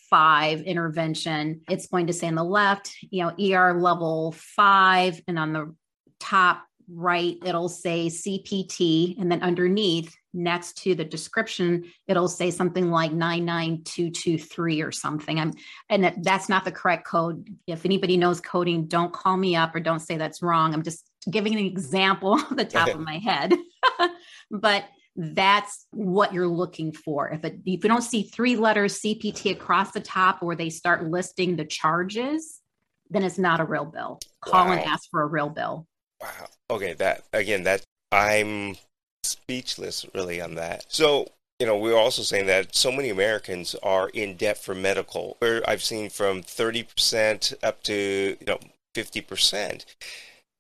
five 0.10 0.62
intervention. 0.62 1.62
It's 1.70 1.88
going 1.88 2.08
to 2.08 2.14
say 2.14 2.28
on 2.28 2.36
the 2.36 2.44
left 2.44 2.96
you 3.10 3.24
know 3.24 3.56
er 3.56 3.80
level 3.80 4.34
five 4.38 5.22
and 5.28 5.38
on 5.38 5.54
the 5.54 5.76
top 6.20 6.64
right, 6.90 7.38
it'll 7.44 7.70
say 7.70 8.08
CPT, 8.08 9.20
and 9.20 9.32
then 9.32 9.42
underneath, 9.42 10.16
next 10.34 10.78
to 10.84 10.96
the 10.96 11.04
description, 11.04 11.86
it'll 12.08 12.28
say 12.28 12.52
something 12.52 12.92
like 12.92 13.12
99223 13.12 14.82
or 14.82 14.92
something. 14.92 15.40
I'm, 15.40 15.54
and 15.90 16.14
that's 16.22 16.48
not 16.48 16.64
the 16.64 16.72
correct 16.72 17.06
code. 17.06 17.50
If 17.66 17.86
anybody 17.86 18.18
knows 18.18 18.40
coding, 18.40 18.86
don't 18.86 19.12
call 19.12 19.36
me 19.36 19.56
up 19.56 19.76
or 19.76 19.80
don't 19.80 20.00
say 20.00 20.18
that's 20.18 20.42
wrong. 20.42 20.74
I'm 20.74 20.84
just 20.84 21.10
giving 21.30 21.54
an 21.54 21.66
example 21.66 22.34
off 22.34 22.56
the 22.56 22.66
top 22.66 22.90
of 22.90 23.00
my 23.02 23.18
head. 23.18 23.54
but 24.52 24.86
that's 25.16 25.88
what 25.92 26.32
you're 26.32 26.48
looking 26.48 26.92
for. 26.92 27.30
If, 27.30 27.44
it, 27.44 27.60
if 27.66 27.84
you 27.84 27.90
don't 27.90 28.04
see 28.04 28.24
three 28.24 28.56
letters 28.56 29.02
CPT 29.02 29.52
across 29.52 29.92
the 29.92 30.00
top 30.00 30.44
or 30.44 30.56
they 30.56 30.70
start 30.70 31.10
listing 31.10 31.56
the 31.56 31.66
charges, 31.66 32.62
then 33.10 33.24
it's 33.24 33.40
not 33.40 33.60
a 33.60 33.66
real 33.66 33.86
bill. 33.86 34.20
Call 34.42 34.66
wow. 34.66 34.74
and 34.74 34.82
ask 34.82 35.10
for 35.10 35.22
a 35.22 35.28
real 35.28 35.50
bill. 35.50 35.88
Wow. 36.22 36.48
Okay, 36.70 36.94
that 36.94 37.24
again, 37.34 37.64
that 37.64 37.84
I'm 38.12 38.78
speechless 39.24 40.06
really 40.14 40.42
on 40.42 40.56
that. 40.56 40.86
So, 40.90 41.30
you 41.60 41.66
know, 41.66 41.78
we're 41.78 41.98
also 41.98 42.22
saying 42.22 42.48
that 42.48 42.76
so 42.76 42.92
many 42.92 43.10
Americans 43.10 43.76
are 43.82 44.10
in 44.10 44.36
debt 44.36 44.58
for 44.58 44.76
medical. 44.76 45.38
Where 45.40 45.68
I've 45.68 45.84
seen 45.84 46.10
from 46.10 46.44
30% 46.44 47.54
up 47.64 47.84
to, 47.84 48.38
you 48.40 48.46
know, 48.46 48.60
50%. 48.96 49.86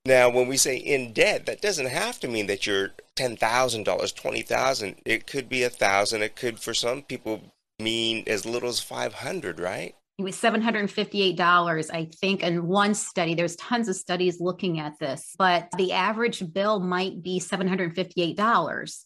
Now, 0.06 0.30
when 0.30 0.48
we 0.48 0.56
say 0.56 0.78
in 0.78 1.12
debt, 1.12 1.46
that 1.46 1.62
doesn't 1.62 1.88
have 1.88 2.20
to 2.22 2.30
mean 2.30 2.48
that 2.48 2.66
you're 2.66 2.92
ten 3.16 3.36
thousand 3.36 3.84
dollars, 3.84 4.14
$20,000. 4.14 4.96
It 5.04 5.28
could 5.28 5.50
be 5.50 5.64
a 5.64 5.70
thousand. 5.70 6.22
It 6.22 6.38
could, 6.38 6.60
for 6.60 6.74
some 6.74 7.02
people, 7.02 7.42
mean 7.78 8.24
as 8.26 8.46
little 8.46 8.70
as 8.70 8.80
five 8.80 9.16
hundred. 9.16 9.60
Right? 9.60 9.96
It 10.18 10.24
was 10.24 10.36
seven 10.36 10.62
hundred 10.62 10.80
and 10.80 10.92
fifty-eight 10.92 11.38
dollars, 11.38 11.92
I 11.92 12.06
think. 12.06 12.42
In 12.42 12.68
one 12.68 12.96
study, 12.96 13.36
there's 13.36 13.56
tons 13.58 13.88
of 13.88 13.96
studies 13.96 14.42
looking 14.42 14.80
at 14.80 14.98
this, 15.00 15.36
but 15.38 15.70
the 15.78 15.94
average 15.94 16.52
bill 16.54 16.80
might 16.80 17.22
be 17.22 17.40
seven 17.40 17.68
hundred 17.68 17.94
fifty-eight 17.94 18.36
dollars. 18.36 19.06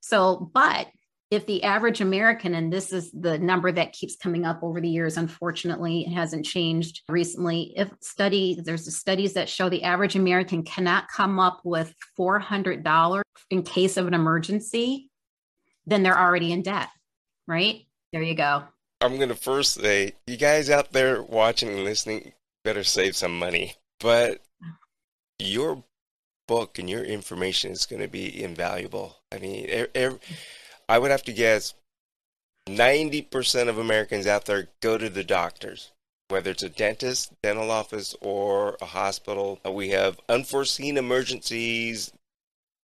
So, 0.00 0.50
but 0.52 0.88
if 1.30 1.46
the 1.46 1.62
average 1.62 2.00
American, 2.00 2.54
and 2.54 2.72
this 2.72 2.92
is 2.92 3.12
the 3.12 3.38
number 3.38 3.70
that 3.70 3.92
keeps 3.92 4.16
coming 4.16 4.46
up 4.46 4.60
over 4.62 4.80
the 4.80 4.88
years, 4.88 5.16
unfortunately, 5.18 6.06
it 6.06 6.12
hasn't 6.12 6.46
changed 6.46 7.02
recently. 7.08 7.74
If 7.76 7.90
study, 8.00 8.58
there's 8.64 8.96
studies 8.96 9.34
that 9.34 9.48
show 9.48 9.68
the 9.68 9.84
average 9.84 10.16
American 10.16 10.62
cannot 10.62 11.08
come 11.08 11.38
up 11.38 11.60
with 11.64 11.94
$400 12.18 13.22
in 13.50 13.62
case 13.62 13.98
of 13.98 14.06
an 14.06 14.14
emergency, 14.14 15.10
then 15.86 16.02
they're 16.02 16.18
already 16.18 16.50
in 16.50 16.62
debt, 16.62 16.88
right? 17.46 17.82
There 18.12 18.22
you 18.22 18.34
go. 18.34 18.64
I'm 19.00 19.16
going 19.16 19.28
to 19.28 19.36
first 19.36 19.74
say, 19.74 20.14
you 20.26 20.36
guys 20.36 20.70
out 20.70 20.92
there 20.92 21.22
watching 21.22 21.68
and 21.68 21.84
listening 21.84 22.32
better 22.64 22.84
save 22.84 23.16
some 23.16 23.38
money. 23.38 23.74
But 24.00 24.40
your 25.38 25.84
book 26.46 26.78
and 26.78 26.90
your 26.90 27.04
information 27.04 27.70
is 27.70 27.86
going 27.86 28.02
to 28.02 28.08
be 28.08 28.42
invaluable. 28.42 29.18
I 29.32 29.38
mean, 29.38 29.66
every, 29.94 30.18
I 30.88 30.98
would 30.98 31.10
have 31.10 31.22
to 31.24 31.32
guess 31.32 31.74
90% 32.66 33.68
of 33.68 33.78
Americans 33.78 34.26
out 34.26 34.46
there 34.46 34.68
go 34.80 34.98
to 34.98 35.08
the 35.08 35.24
doctors, 35.24 35.92
whether 36.28 36.50
it's 36.50 36.62
a 36.62 36.68
dentist, 36.68 37.32
dental 37.42 37.70
office, 37.70 38.16
or 38.20 38.76
a 38.80 38.86
hospital. 38.86 39.60
We 39.70 39.90
have 39.90 40.18
unforeseen 40.28 40.96
emergencies. 40.96 42.12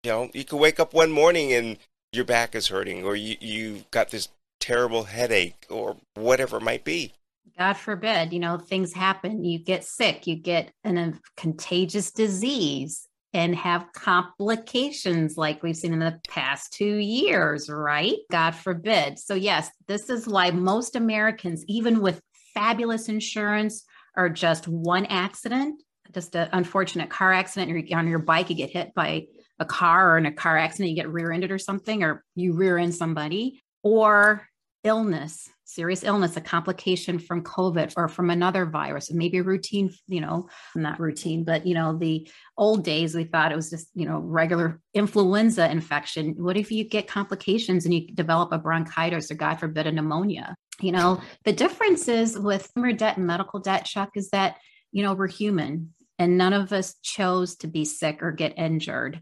You 0.03 0.11
know, 0.11 0.29
you 0.33 0.43
could 0.43 0.57
wake 0.57 0.79
up 0.79 0.93
one 0.93 1.11
morning 1.11 1.53
and 1.53 1.77
your 2.11 2.25
back 2.25 2.53
is 2.53 2.67
hurting, 2.67 3.03
or 3.03 3.15
you, 3.15 3.37
you 3.39 3.85
got 3.89 4.11
this 4.11 4.29
terrible 4.63 5.03
headache, 5.03 5.65
or 5.69 5.97
whatever 6.13 6.55
it 6.55 6.63
might 6.63 6.85
be. 6.85 7.11
God 7.57 7.73
forbid, 7.73 8.31
you 8.31 8.39
know, 8.39 8.57
things 8.57 8.93
happen. 8.93 9.43
You 9.43 9.59
get 9.59 9.83
sick, 9.83 10.25
you 10.25 10.37
get 10.37 10.71
an, 10.85 10.97
a 10.97 11.13
contagious 11.35 12.11
disease 12.11 13.07
and 13.33 13.53
have 13.55 13.91
complications 13.93 15.35
like 15.35 15.61
we've 15.61 15.75
seen 15.75 15.91
in 15.91 15.99
the 15.99 16.17
past 16.29 16.71
two 16.71 16.95
years, 16.95 17.69
right? 17.69 18.15
God 18.31 18.51
forbid. 18.51 19.19
So, 19.19 19.33
yes, 19.35 19.69
this 19.87 20.09
is 20.09 20.27
why 20.27 20.51
most 20.51 20.95
Americans, 20.95 21.65
even 21.67 21.99
with 21.99 22.21
fabulous 22.53 23.09
insurance, 23.09 23.83
are 24.15 24.29
just 24.29 24.67
one 24.67 25.05
accident, 25.07 25.83
just 26.13 26.35
an 26.35 26.47
unfortunate 26.53 27.09
car 27.09 27.33
accident. 27.33 27.69
You're 27.69 27.99
on 27.99 28.07
your 28.07 28.19
bike, 28.19 28.49
you 28.49 28.55
get 28.55 28.69
hit 28.69 28.93
by 28.95 29.25
a 29.59 29.65
car, 29.65 30.13
or 30.13 30.17
in 30.17 30.25
a 30.25 30.31
car 30.31 30.57
accident, 30.57 30.91
you 30.91 30.95
get 30.95 31.11
rear 31.11 31.33
ended 31.33 31.51
or 31.51 31.59
something, 31.59 32.01
or 32.01 32.23
you 32.35 32.53
rear 32.53 32.77
end 32.77 32.95
somebody, 32.95 33.61
or 33.83 34.47
illness 34.83 35.49
serious 35.73 36.03
illness, 36.03 36.37
a 36.37 36.41
complication 36.41 37.17
from 37.17 37.43
COVID 37.43 37.93
or 37.97 38.07
from 38.07 38.29
another 38.29 38.65
virus, 38.65 39.11
maybe 39.11 39.39
a 39.39 39.43
routine, 39.43 39.91
you 40.07 40.21
know, 40.21 40.47
not 40.75 40.99
routine, 40.99 41.43
but, 41.43 41.65
you 41.65 41.73
know, 41.73 41.97
the 41.97 42.29
old 42.57 42.83
days, 42.83 43.15
we 43.15 43.23
thought 43.23 43.51
it 43.51 43.55
was 43.55 43.71
just, 43.71 43.87
you 43.95 44.05
know, 44.07 44.19
regular 44.19 44.79
influenza 44.93 45.69
infection. 45.69 46.35
What 46.37 46.57
if 46.57 46.71
you 46.71 46.83
get 46.83 47.07
complications 47.07 47.85
and 47.85 47.93
you 47.93 48.07
develop 48.07 48.51
a 48.51 48.59
bronchitis 48.59 49.31
or, 49.31 49.35
God 49.35 49.55
forbid, 49.55 49.87
a 49.87 49.91
pneumonia? 49.91 50.55
You 50.79 50.91
know, 50.91 51.21
the 51.43 51.53
difference 51.53 52.07
is 52.07 52.37
with 52.37 52.71
debt 52.97 53.17
and 53.17 53.27
medical 53.27 53.59
debt, 53.59 53.85
Chuck, 53.85 54.11
is 54.15 54.29
that, 54.29 54.57
you 54.91 55.01
know, 55.01 55.13
we're 55.13 55.27
human 55.27 55.93
and 56.19 56.37
none 56.37 56.53
of 56.53 56.71
us 56.71 56.95
chose 57.01 57.55
to 57.57 57.67
be 57.67 57.85
sick 57.85 58.21
or 58.21 58.31
get 58.31 58.57
injured. 58.57 59.21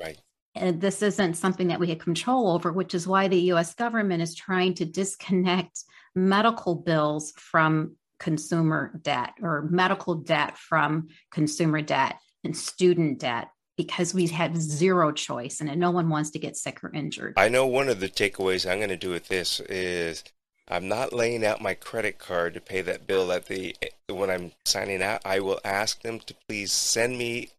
Right 0.00 0.18
and 0.54 0.80
this 0.80 1.02
isn't 1.02 1.34
something 1.34 1.68
that 1.68 1.80
we 1.80 1.88
have 1.88 1.98
control 1.98 2.50
over, 2.50 2.72
which 2.72 2.94
is 2.94 3.06
why 3.06 3.28
the 3.28 3.40
US 3.52 3.74
government 3.74 4.22
is 4.22 4.34
trying 4.34 4.74
to 4.74 4.84
disconnect 4.84 5.84
medical 6.14 6.74
bills 6.74 7.32
from 7.36 7.96
consumer 8.18 8.92
debt 9.02 9.34
or 9.42 9.68
medical 9.70 10.14
debt 10.14 10.56
from 10.56 11.08
consumer 11.30 11.82
debt 11.82 12.16
and 12.44 12.56
student 12.56 13.18
debt 13.18 13.48
because 13.76 14.14
we 14.14 14.28
have 14.28 14.56
zero 14.56 15.10
choice 15.10 15.60
and 15.60 15.76
no 15.78 15.90
one 15.90 16.08
wants 16.08 16.30
to 16.30 16.38
get 16.38 16.56
sick 16.56 16.82
or 16.84 16.92
injured. 16.94 17.34
I 17.36 17.48
know 17.48 17.66
one 17.66 17.88
of 17.88 17.98
the 17.98 18.08
takeaways 18.08 18.70
I'm 18.70 18.78
going 18.78 18.90
to 18.90 18.96
do 18.96 19.10
with 19.10 19.28
this 19.28 19.58
is 19.60 20.22
I'm 20.68 20.88
not 20.88 21.12
laying 21.12 21.44
out 21.44 21.60
my 21.60 21.74
credit 21.74 22.18
card 22.18 22.54
to 22.54 22.60
pay 22.60 22.80
that 22.82 23.06
bill 23.06 23.32
at 23.32 23.46
the 23.46 23.76
when 24.08 24.30
I'm 24.30 24.52
signing 24.64 25.02
out. 25.02 25.20
I 25.24 25.40
will 25.40 25.60
ask 25.64 26.00
them 26.02 26.20
to 26.20 26.34
please 26.48 26.72
send 26.72 27.18
me 27.18 27.50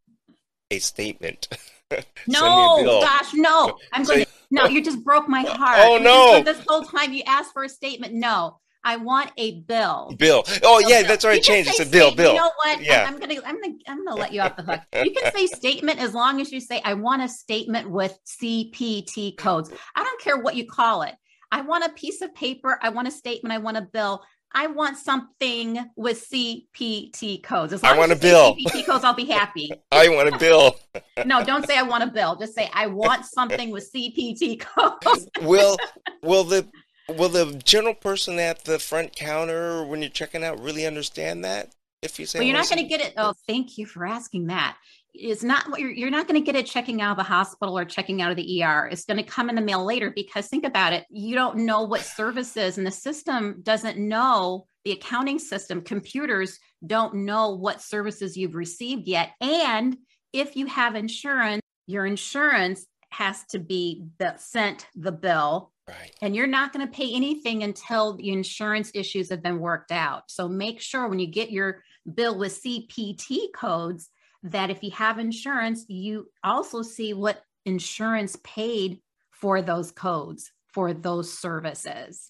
a 0.71 0.79
statement. 0.79 1.49
no, 2.27 3.01
gosh, 3.01 3.33
no. 3.33 3.77
I'm 3.93 4.03
going 4.03 4.23
to, 4.23 4.27
no, 4.51 4.65
you 4.65 4.83
just 4.83 5.03
broke 5.03 5.27
my 5.27 5.45
oh, 5.47 5.53
heart. 5.53 5.79
Oh, 5.81 5.97
no. 5.97 6.43
This 6.43 6.63
whole 6.67 6.83
time 6.83 7.13
you 7.13 7.23
asked 7.25 7.53
for 7.53 7.63
a 7.63 7.69
statement. 7.69 8.13
No. 8.13 8.59
I 8.87 8.97
want 8.97 9.31
a 9.37 9.61
bill. 9.61 10.13
Bill. 10.19 10.43
Oh 10.63 10.77
yeah, 10.77 10.99
bill. 10.99 11.07
that's 11.07 11.25
right. 11.25 11.37
I 11.37 11.39
changed. 11.39 11.71
It's 11.71 11.79
a 11.79 11.87
bill. 11.87 12.13
Bill. 12.13 12.33
You 12.33 12.39
know 12.39 12.51
what? 12.55 12.83
Yeah. 12.83 13.05
I'm, 13.07 13.15
I'm, 13.15 13.19
gonna 13.19 13.41
I'm 13.43 13.59
gonna 13.59 13.73
I'm 13.87 14.05
gonna 14.05 14.21
let 14.21 14.31
you 14.31 14.41
off 14.41 14.55
the 14.55 14.61
hook. 14.61 14.79
You 15.03 15.11
can 15.11 15.33
say 15.33 15.47
statement 15.57 15.99
as 15.99 16.13
long 16.13 16.39
as 16.39 16.51
you 16.51 16.59
say 16.59 16.81
I 16.85 16.93
want 16.93 17.23
a 17.23 17.27
statement 17.27 17.89
with 17.89 18.15
CPT 18.27 19.37
codes. 19.37 19.71
I 19.95 20.03
don't 20.03 20.21
care 20.21 20.37
what 20.37 20.55
you 20.55 20.67
call 20.67 21.01
it. 21.01 21.15
I 21.51 21.61
want 21.61 21.83
a 21.83 21.89
piece 21.89 22.21
of 22.21 22.33
paper. 22.35 22.77
I 22.79 22.89
want 22.89 23.07
a 23.07 23.11
statement. 23.11 23.53
I 23.53 23.57
want 23.57 23.77
a 23.77 23.81
bill. 23.81 24.23
I 24.55 24.67
want 24.67 24.97
something 24.97 25.91
with 25.97 26.27
CPT 26.29 27.43
codes. 27.43 27.73
As 27.73 27.83
long 27.83 27.93
I 27.95 27.97
want 27.97 28.13
a 28.13 28.15
bill. 28.15 28.55
CPT 28.55 28.85
codes, 28.85 29.03
I'll 29.03 29.13
be 29.13 29.25
happy. 29.25 29.69
I 29.91 30.07
want 30.07 30.33
a 30.33 30.37
bill. 30.37 30.77
no, 31.25 31.43
don't 31.43 31.67
say 31.67 31.77
I 31.77 31.83
want 31.83 32.03
a 32.03 32.07
bill. 32.07 32.37
Just 32.37 32.55
say 32.55 32.69
I 32.73 32.87
want 32.87 33.25
something 33.25 33.69
with 33.69 33.91
CPT 33.93 34.61
codes. 34.61 35.27
will 35.41 35.77
will 36.23 36.45
the 36.45 36.67
will 37.09 37.29
the 37.29 37.61
general 37.65 37.93
person 37.93 38.39
at 38.39 38.63
the 38.63 38.79
front 38.79 39.13
counter 39.13 39.85
when 39.85 40.01
you're 40.01 40.09
checking 40.09 40.43
out 40.43 40.59
really 40.61 40.85
understand 40.85 41.43
that? 41.43 41.75
If 42.01 42.19
you 42.19 42.25
say, 42.25 42.39
well, 42.39 42.47
you're 42.47 42.55
not 42.55 42.69
going 42.69 42.81
to 42.81 42.87
get 42.87 43.01
it. 43.01 43.13
Oh, 43.17 43.33
thank 43.47 43.77
you 43.77 43.85
for 43.85 44.05
asking 44.05 44.47
that 44.47 44.77
it's 45.19 45.43
not 45.43 45.69
what 45.69 45.79
you're, 45.79 45.91
you're 45.91 46.09
not 46.09 46.27
going 46.27 46.39
to 46.39 46.45
get 46.45 46.55
it 46.55 46.65
checking 46.65 47.01
out 47.01 47.11
of 47.11 47.17
the 47.17 47.23
hospital 47.23 47.77
or 47.77 47.85
checking 47.85 48.21
out 48.21 48.31
of 48.31 48.37
the 48.37 48.63
ER. 48.63 48.87
It's 48.91 49.05
going 49.05 49.17
to 49.17 49.23
come 49.23 49.49
in 49.49 49.55
the 49.55 49.61
mail 49.61 49.83
later 49.83 50.11
because 50.11 50.47
think 50.47 50.65
about 50.65 50.93
it. 50.93 51.05
You 51.09 51.35
don't 51.35 51.59
know 51.59 51.83
what 51.83 52.01
services 52.01 52.77
and 52.77 52.85
the 52.85 52.91
system 52.91 53.61
doesn't 53.63 53.97
know 53.97 54.67
the 54.85 54.91
accounting 54.91 55.39
system, 55.39 55.81
computers 55.81 56.59
don't 56.85 57.15
know 57.15 57.55
what 57.55 57.81
services 57.81 58.37
you've 58.37 58.55
received 58.55 59.07
yet. 59.07 59.31
And 59.41 59.97
if 60.31 60.55
you 60.55 60.67
have 60.67 60.95
insurance, 60.95 61.61
your 61.87 62.05
insurance 62.05 62.85
has 63.09 63.43
to 63.45 63.59
be 63.59 64.05
the, 64.19 64.35
sent 64.37 64.87
the 64.95 65.11
bill. 65.11 65.71
Right. 65.87 66.11
And 66.21 66.35
you're 66.35 66.47
not 66.47 66.71
going 66.71 66.85
to 66.85 66.91
pay 66.91 67.13
anything 67.13 67.63
until 67.63 68.15
the 68.15 68.29
insurance 68.29 68.91
issues 68.93 69.29
have 69.29 69.41
been 69.41 69.59
worked 69.59 69.91
out. 69.91 70.23
So 70.27 70.47
make 70.47 70.81
sure 70.81 71.07
when 71.07 71.19
you 71.19 71.27
get 71.27 71.51
your 71.51 71.83
bill 72.11 72.37
with 72.37 72.61
CPT 72.61 73.53
codes 73.55 74.09
that 74.45 74.69
if 74.69 74.83
you 74.83 74.91
have 74.91 75.17
insurance, 75.17 75.85
you 75.87 76.27
also 76.43 76.81
see 76.81 77.13
what 77.13 77.41
insurance 77.65 78.37
paid 78.43 78.99
for 79.31 79.61
those 79.61 79.91
codes, 79.91 80.51
for 80.73 80.93
those 80.93 81.37
services. 81.37 82.29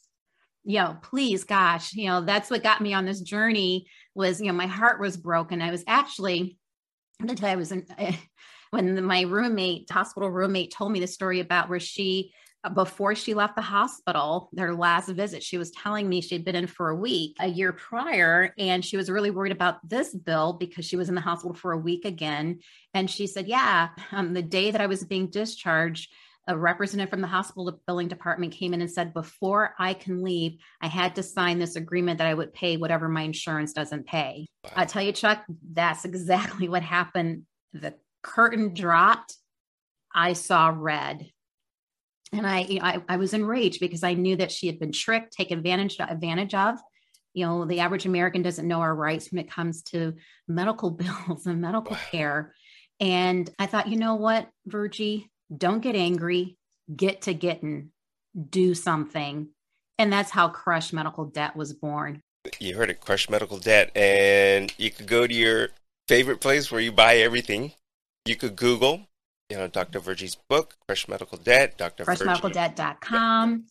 You 0.64 0.80
know, 0.80 0.98
please, 1.04 1.44
gosh, 1.44 1.94
you 1.94 2.08
know, 2.08 2.22
that's 2.22 2.50
what 2.50 2.64
got 2.64 2.82
me 2.82 2.94
on 2.94 3.06
this 3.06 3.22
journey 3.22 3.86
was, 4.16 4.40
you 4.40 4.48
know, 4.48 4.54
my 4.54 4.66
heart 4.66 5.00
was 5.00 5.18
broken. 5.18 5.62
I 5.62 5.72
was 5.72 5.84
actually, 5.88 6.58
I'm 7.20 7.28
gonna 7.28 7.38
tell 7.38 7.50
you, 7.50 7.54
I 7.54 7.58
was 7.58 7.72
in, 7.72 7.86
when 8.72 9.04
my 9.04 9.22
roommate, 9.22 9.92
hospital 9.92 10.32
roommate 10.32 10.72
told 10.72 10.92
me 10.92 11.02
the 11.02 11.08
story 11.08 11.42
about 11.42 11.70
where 11.70 11.80
she 11.80 12.34
before 12.74 13.16
she 13.16 13.34
left 13.34 13.56
the 13.56 13.62
hospital, 13.62 14.50
their 14.54 14.74
last 14.74 15.10
visit, 15.10 15.44
she 15.44 15.58
was 15.58 15.72
telling 15.72 16.08
me 16.08 16.22
she'd 16.22 16.46
been 16.46 16.56
in 16.56 16.68
for 16.68 16.90
a 16.90 16.96
week 16.96 17.36
a 17.40 17.48
year 17.48 17.74
prior, 17.74 18.54
and 18.58 18.84
she 18.84 18.98
was 18.98 19.10
really 19.10 19.32
worried 19.32 19.52
about 19.52 19.88
this 19.88 20.14
bill 20.14 20.54
because 20.54 20.86
she 20.86 20.96
was 20.96 21.10
in 21.10 21.16
the 21.16 21.22
hospital 21.22 21.54
for 21.54 21.72
a 21.72 21.78
week 21.78 22.06
again. 22.06 22.60
And 22.94 23.10
she 23.10 23.28
said, 23.28 23.48
Yeah, 23.48 23.90
on 24.12 24.34
the 24.34 24.42
day 24.42 24.72
that 24.72 24.82
I 24.82 24.88
was 24.88 25.04
being 25.04 25.30
discharged, 25.30 26.12
a 26.48 26.58
representative 26.58 27.10
from 27.10 27.22
the 27.22 27.28
hospital 27.28 27.80
billing 27.88 28.08
department 28.08 28.54
came 28.54 28.74
in 28.74 28.82
and 28.82 28.92
said, 28.92 29.14
Before 29.14 29.74
I 29.80 29.94
can 29.94 30.24
leave, 30.24 30.58
I 30.82 30.88
had 30.88 31.16
to 31.16 31.24
sign 31.24 31.60
this 31.60 31.76
agreement 31.76 32.20
that 32.20 32.28
I 32.28 32.34
would 32.34 32.54
pay 32.54 32.78
whatever 32.78 33.10
my 33.10 33.22
insurance 33.22 33.74
doesn't 33.74 34.06
pay. 34.06 34.48
Wow. 34.64 34.72
I 34.76 34.86
tell 34.86 35.02
you, 35.02 35.12
Chuck, 35.12 35.44
that's 35.72 36.06
exactly 36.06 36.70
what 36.70 36.84
happened. 36.84 37.44
The 37.74 37.96
curtain 38.22 38.74
dropped. 38.74 39.36
I 40.14 40.34
saw 40.34 40.74
red. 40.74 41.30
And 42.38 42.46
I, 42.46 42.62
you 42.62 42.80
know, 42.80 42.86
I, 42.86 43.02
I 43.08 43.18
was 43.18 43.34
enraged 43.34 43.80
because 43.80 44.04
I 44.04 44.14
knew 44.14 44.36
that 44.36 44.52
she 44.52 44.68
had 44.68 44.80
been 44.80 44.92
tricked, 44.92 45.34
taken 45.34 45.58
advantage, 45.58 45.98
advantage 46.00 46.54
of. 46.54 46.80
You 47.34 47.46
know, 47.46 47.66
the 47.66 47.80
average 47.80 48.06
American 48.06 48.42
doesn't 48.42 48.68
know 48.68 48.82
our 48.82 48.96
rights 48.96 49.32
when 49.32 49.40
it 49.40 49.50
comes 49.50 49.82
to 49.84 50.14
medical 50.48 50.92
bills 50.92 51.46
and 51.46 51.62
medical 51.62 51.96
care. 52.12 52.54
And 53.00 53.50
I 53.60 53.66
thought, 53.66 53.90
you 53.90 53.98
know 53.98 54.16
what, 54.16 54.50
Virgie, 54.66 55.30
don't 55.56 55.82
get 55.82 55.96
angry, 55.96 56.58
get 56.94 57.24
to 57.24 57.34
getting, 57.34 57.92
do 58.50 58.74
something. 58.74 59.50
And 59.98 60.12
that's 60.12 60.32
how 60.32 60.50
Crush 60.50 60.92
Medical 60.92 61.26
Debt 61.26 61.56
was 61.56 61.74
born. 61.74 62.22
You 62.60 62.76
heard 62.76 62.90
it, 62.90 63.02
Crush 63.02 63.30
Medical 63.30 63.58
Debt. 63.58 63.96
And 63.96 64.74
you 64.78 64.92
could 64.92 65.08
go 65.08 65.26
to 65.26 65.34
your 65.34 65.70
favorite 66.08 66.42
place 66.42 66.72
where 66.72 66.82
you 66.82 66.92
buy 66.92 67.18
everything. 67.18 67.74
You 68.26 68.36
could 68.36 68.56
Google, 68.56 69.08
you 69.50 69.58
know, 69.58 69.68
Dr. 69.68 70.00
Virgie's 70.00 70.36
book, 70.36 70.76
Crush 70.88 71.08
Medical 71.08 71.38
Debt, 71.38 71.78
Dr. 71.78 72.06
CrushMedicalDebt.com. 72.06 73.66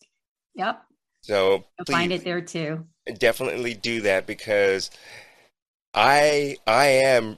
Yep. 0.55 0.83
So 1.21 1.65
you'll 1.77 1.85
find 1.85 2.11
it 2.11 2.23
there 2.23 2.41
too. 2.41 2.85
Definitely 3.17 3.73
do 3.73 4.01
that 4.01 4.27
because 4.27 4.91
I 5.93 6.57
I 6.67 6.85
am 6.85 7.37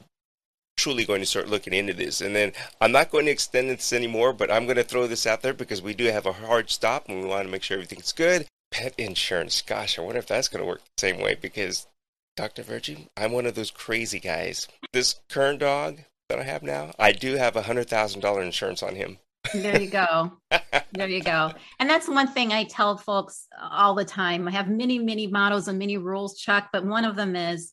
truly 0.78 1.06
going 1.06 1.22
to 1.22 1.26
start 1.26 1.50
looking 1.50 1.74
into 1.74 1.94
this. 1.94 2.22
And 2.22 2.36
then 2.36 2.54
I'm 2.80 2.92
not 2.92 3.10
going 3.10 3.26
to 3.26 3.32
extend 3.32 3.70
this 3.70 3.92
anymore, 3.92 4.32
but 4.34 4.52
I'm 4.52 4.66
going 4.66 4.78
to 4.78 4.84
throw 4.84 5.08
this 5.08 5.26
out 5.26 5.42
there 5.42 5.54
because 5.54 5.82
we 5.82 5.94
do 5.94 6.06
have 6.06 6.26
a 6.26 6.34
hard 6.34 6.70
stop 6.70 7.10
and 7.10 7.22
we 7.22 7.28
want 7.28 7.46
to 7.46 7.52
make 7.52 7.64
sure 7.64 7.76
everything's 7.76 8.12
good. 8.12 8.46
Pet 8.72 8.94
insurance. 8.98 9.62
Gosh, 9.62 9.98
I 9.98 10.02
wonder 10.02 10.20
if 10.20 10.28
that's 10.28 10.48
going 10.48 10.64
to 10.64 10.68
work 10.68 10.82
the 10.82 11.02
same 11.02 11.20
way 11.20 11.36
because 11.36 11.88
Dr. 12.36 12.62
Virgie, 12.62 13.08
I'm 13.18 13.32
one 13.32 13.48
of 13.48 13.56
those 13.56 13.72
crazy 13.72 14.20
guys. 14.20 14.68
This 14.94 15.20
current 15.30 15.60
dog 15.60 16.00
that 16.30 16.40
I 16.40 16.44
have 16.44 16.64
now, 16.64 16.92
I 17.00 17.12
do 17.14 17.36
have 17.36 17.56
a 17.56 17.62
$100,000 17.62 18.44
insurance 18.44 18.84
on 18.84 18.96
him. 18.96 19.18
there 19.54 19.82
you 19.82 19.90
go. 19.90 20.34
there 20.92 21.08
you 21.08 21.22
go. 21.22 21.54
And 21.80 21.90
that's 21.90 22.08
one 22.08 22.28
thing 22.28 22.52
I 22.52 22.66
tell 22.66 22.98
folks 22.98 23.48
all 23.62 23.96
the 23.96 24.04
time. 24.04 24.48
I 24.48 24.52
have 24.52 24.68
many, 24.70 25.00
many 25.00 25.28
mottos 25.28 25.68
and 25.68 25.80
many 25.80 25.98
rules, 25.98 26.38
Chuck, 26.38 26.70
but 26.74 26.86
one 26.86 27.06
of 27.06 27.16
them 27.16 27.36
is 27.36 27.72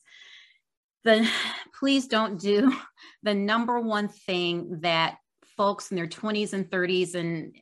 the 1.03 1.29
please 1.79 2.07
don't 2.07 2.41
do 2.41 2.73
the 3.23 3.35
number 3.35 3.81
one 3.81 4.09
thing 4.09 4.79
that 4.81 5.17
folks 5.57 5.91
in 5.91 5.97
their 5.97 6.07
20s 6.07 6.53
and 6.53 6.71
30s 6.71 7.15
and 7.15 7.57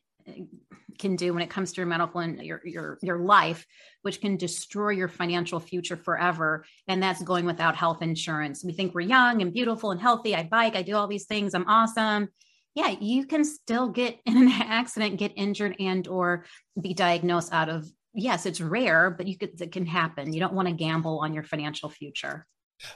can 0.99 1.15
do 1.15 1.33
when 1.33 1.43
it 1.43 1.49
comes 1.49 1.71
to 1.71 1.77
your 1.81 1.87
medical 1.87 2.19
and 2.21 2.39
your 2.43 2.61
your 2.65 2.97
your 3.01 3.19
life 3.19 3.65
which 4.01 4.19
can 4.19 4.35
destroy 4.35 4.89
your 4.89 5.07
financial 5.07 5.59
future 5.59 5.95
forever. 5.95 6.65
And 6.87 7.01
that's 7.01 7.23
going 7.23 7.45
without 7.45 7.75
health 7.75 8.01
insurance. 8.01 8.63
We 8.63 8.73
think 8.73 8.93
we're 8.93 9.01
young 9.01 9.41
and 9.41 9.53
beautiful 9.53 9.91
and 9.91 10.01
healthy. 10.01 10.35
I 10.35 10.43
bike 10.43 10.75
i 10.75 10.81
do 10.81 10.95
all 10.95 11.07
these 11.07 11.25
things. 11.25 11.53
I'm 11.53 11.67
awesome. 11.67 12.29
Yeah 12.75 12.95
you 12.99 13.25
can 13.25 13.45
still 13.45 13.89
get 13.89 14.19
in 14.25 14.37
an 14.37 14.47
accident 14.51 15.19
get 15.19 15.33
injured 15.35 15.75
and 15.79 16.07
or 16.07 16.45
be 16.79 16.93
diagnosed 16.93 17.53
out 17.53 17.69
of 17.69 17.89
yes 18.13 18.45
it's 18.45 18.61
rare 18.61 19.09
but 19.09 19.27
you 19.27 19.37
could 19.37 19.59
it 19.61 19.71
can 19.71 19.85
happen. 19.85 20.33
You 20.33 20.39
don't 20.39 20.53
want 20.53 20.67
to 20.67 20.73
gamble 20.73 21.19
on 21.19 21.33
your 21.33 21.43
financial 21.43 21.89
future. 21.89 22.45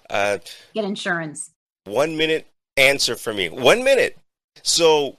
Uh, 0.09 0.39
Get 0.73 0.85
insurance. 0.85 1.51
One 1.85 2.17
minute 2.17 2.47
answer 2.75 3.15
for 3.15 3.33
me. 3.33 3.49
One 3.49 3.83
minute. 3.83 4.17
So, 4.63 5.17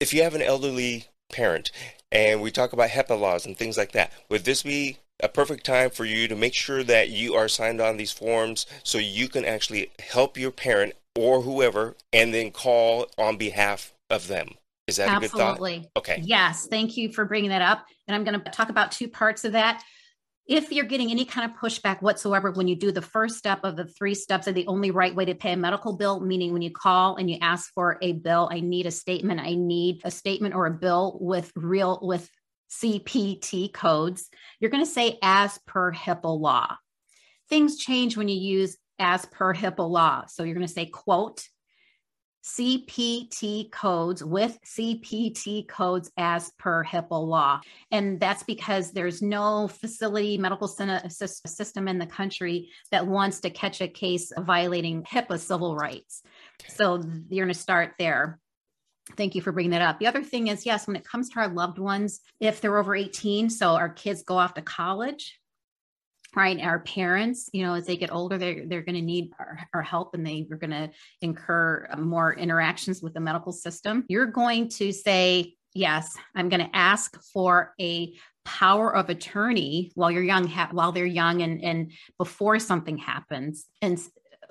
if 0.00 0.12
you 0.12 0.22
have 0.22 0.34
an 0.34 0.42
elderly 0.42 1.06
parent 1.32 1.72
and 2.12 2.42
we 2.42 2.50
talk 2.50 2.72
about 2.72 2.90
HIPAA 2.90 3.18
laws 3.18 3.46
and 3.46 3.56
things 3.56 3.78
like 3.78 3.92
that, 3.92 4.12
would 4.28 4.44
this 4.44 4.62
be 4.62 4.98
a 5.22 5.28
perfect 5.28 5.64
time 5.64 5.90
for 5.90 6.04
you 6.04 6.28
to 6.28 6.36
make 6.36 6.54
sure 6.54 6.84
that 6.84 7.08
you 7.08 7.34
are 7.34 7.48
signed 7.48 7.80
on 7.80 7.96
these 7.96 8.12
forms 8.12 8.66
so 8.84 8.98
you 8.98 9.28
can 9.28 9.44
actually 9.44 9.90
help 9.98 10.36
your 10.36 10.50
parent 10.50 10.94
or 11.16 11.42
whoever 11.42 11.96
and 12.12 12.34
then 12.34 12.50
call 12.50 13.06
on 13.16 13.36
behalf 13.38 13.94
of 14.10 14.28
them? 14.28 14.50
Is 14.86 14.96
that 14.96 15.08
Absolutely. 15.08 15.74
a 15.74 15.76
good 15.76 15.84
thought? 15.94 16.00
Okay. 16.00 16.22
Yes. 16.22 16.66
Thank 16.66 16.96
you 16.96 17.12
for 17.12 17.24
bringing 17.24 17.50
that 17.50 17.62
up. 17.62 17.86
And 18.06 18.14
I'm 18.14 18.24
going 18.24 18.38
to 18.38 18.50
talk 18.50 18.68
about 18.68 18.92
two 18.92 19.08
parts 19.08 19.44
of 19.44 19.52
that 19.52 19.82
if 20.46 20.72
you're 20.72 20.84
getting 20.84 21.10
any 21.10 21.24
kind 21.24 21.50
of 21.50 21.56
pushback 21.56 22.02
whatsoever 22.02 22.50
when 22.50 22.66
you 22.66 22.74
do 22.74 22.90
the 22.90 23.02
first 23.02 23.36
step 23.36 23.60
of 23.62 23.76
the 23.76 23.86
three 23.86 24.14
steps 24.14 24.46
of 24.46 24.54
the 24.54 24.66
only 24.66 24.90
right 24.90 25.14
way 25.14 25.24
to 25.24 25.34
pay 25.34 25.52
a 25.52 25.56
medical 25.56 25.96
bill, 25.96 26.20
meaning 26.20 26.52
when 26.52 26.62
you 26.62 26.70
call 26.70 27.16
and 27.16 27.30
you 27.30 27.38
ask 27.40 27.72
for 27.74 27.98
a 28.02 28.12
bill, 28.12 28.48
I 28.50 28.60
need 28.60 28.86
a 28.86 28.90
statement, 28.90 29.40
I 29.40 29.54
need 29.54 30.00
a 30.04 30.10
statement 30.10 30.54
or 30.54 30.66
a 30.66 30.72
bill 30.72 31.16
with 31.20 31.52
real, 31.54 32.00
with 32.02 32.28
CPT 32.72 33.72
codes, 33.72 34.28
you're 34.58 34.70
going 34.70 34.84
to 34.84 34.90
say 34.90 35.18
as 35.22 35.58
per 35.66 35.92
HIPAA 35.92 36.40
law. 36.40 36.76
Things 37.48 37.76
change 37.76 38.16
when 38.16 38.28
you 38.28 38.36
use 38.36 38.76
as 38.98 39.26
per 39.26 39.54
HIPAA 39.54 39.88
law. 39.88 40.24
So 40.26 40.42
you're 40.42 40.54
going 40.54 40.66
to 40.66 40.72
say, 40.72 40.86
quote, 40.86 41.46
CPT 42.44 43.70
codes 43.70 44.24
with 44.24 44.58
CPT 44.64 45.68
codes 45.68 46.10
as 46.16 46.50
per 46.58 46.84
HIPAA 46.84 47.26
law. 47.26 47.60
And 47.90 48.18
that's 48.18 48.42
because 48.42 48.90
there's 48.90 49.22
no 49.22 49.68
facility 49.68 50.38
medical 50.38 50.68
system 50.68 51.88
in 51.88 51.98
the 51.98 52.06
country 52.06 52.70
that 52.90 53.06
wants 53.06 53.40
to 53.40 53.50
catch 53.50 53.80
a 53.80 53.88
case 53.88 54.32
violating 54.36 55.04
HIPAA 55.04 55.38
civil 55.38 55.76
rights. 55.76 56.22
So 56.68 57.02
you're 57.28 57.46
going 57.46 57.54
to 57.54 57.60
start 57.60 57.92
there. 57.98 58.40
Thank 59.16 59.34
you 59.34 59.42
for 59.42 59.52
bringing 59.52 59.72
that 59.72 59.82
up. 59.82 59.98
The 59.98 60.06
other 60.06 60.22
thing 60.22 60.46
is, 60.46 60.64
yes, 60.64 60.86
when 60.86 60.96
it 60.96 61.04
comes 61.04 61.28
to 61.30 61.40
our 61.40 61.48
loved 61.48 61.78
ones, 61.78 62.20
if 62.40 62.60
they're 62.60 62.78
over 62.78 62.94
18, 62.94 63.50
so 63.50 63.70
our 63.70 63.88
kids 63.88 64.22
go 64.22 64.36
off 64.36 64.54
to 64.54 64.62
college, 64.62 65.40
right 66.34 66.60
our 66.60 66.80
parents 66.80 67.50
you 67.52 67.64
know 67.64 67.74
as 67.74 67.86
they 67.86 67.96
get 67.96 68.12
older 68.12 68.38
they're, 68.38 68.66
they're 68.66 68.82
going 68.82 68.94
to 68.94 69.02
need 69.02 69.32
our, 69.38 69.58
our, 69.74 69.82
help 69.82 70.14
and 70.14 70.26
they 70.26 70.46
are 70.50 70.56
going 70.56 70.70
to 70.70 70.90
incur 71.20 71.86
more 71.98 72.32
interactions 72.34 73.02
with 73.02 73.14
the 73.14 73.20
medical 73.20 73.52
system. 73.52 74.04
You're 74.08 74.26
going 74.26 74.68
to 74.70 74.92
say 74.92 75.54
yes 75.74 76.16
i'm 76.34 76.48
going 76.48 76.64
to 76.64 76.76
ask 76.76 77.18
for 77.32 77.74
a 77.80 78.14
power 78.44 78.94
of 78.94 79.08
attorney 79.08 79.90
while 79.94 80.10
you're 80.10 80.22
young 80.22 80.46
ha- 80.46 80.68
while 80.72 80.92
they're 80.92 81.06
young 81.06 81.42
and 81.42 81.62
and 81.62 81.92
before 82.18 82.58
something 82.58 82.98
happens. 82.98 83.66
And 83.80 83.98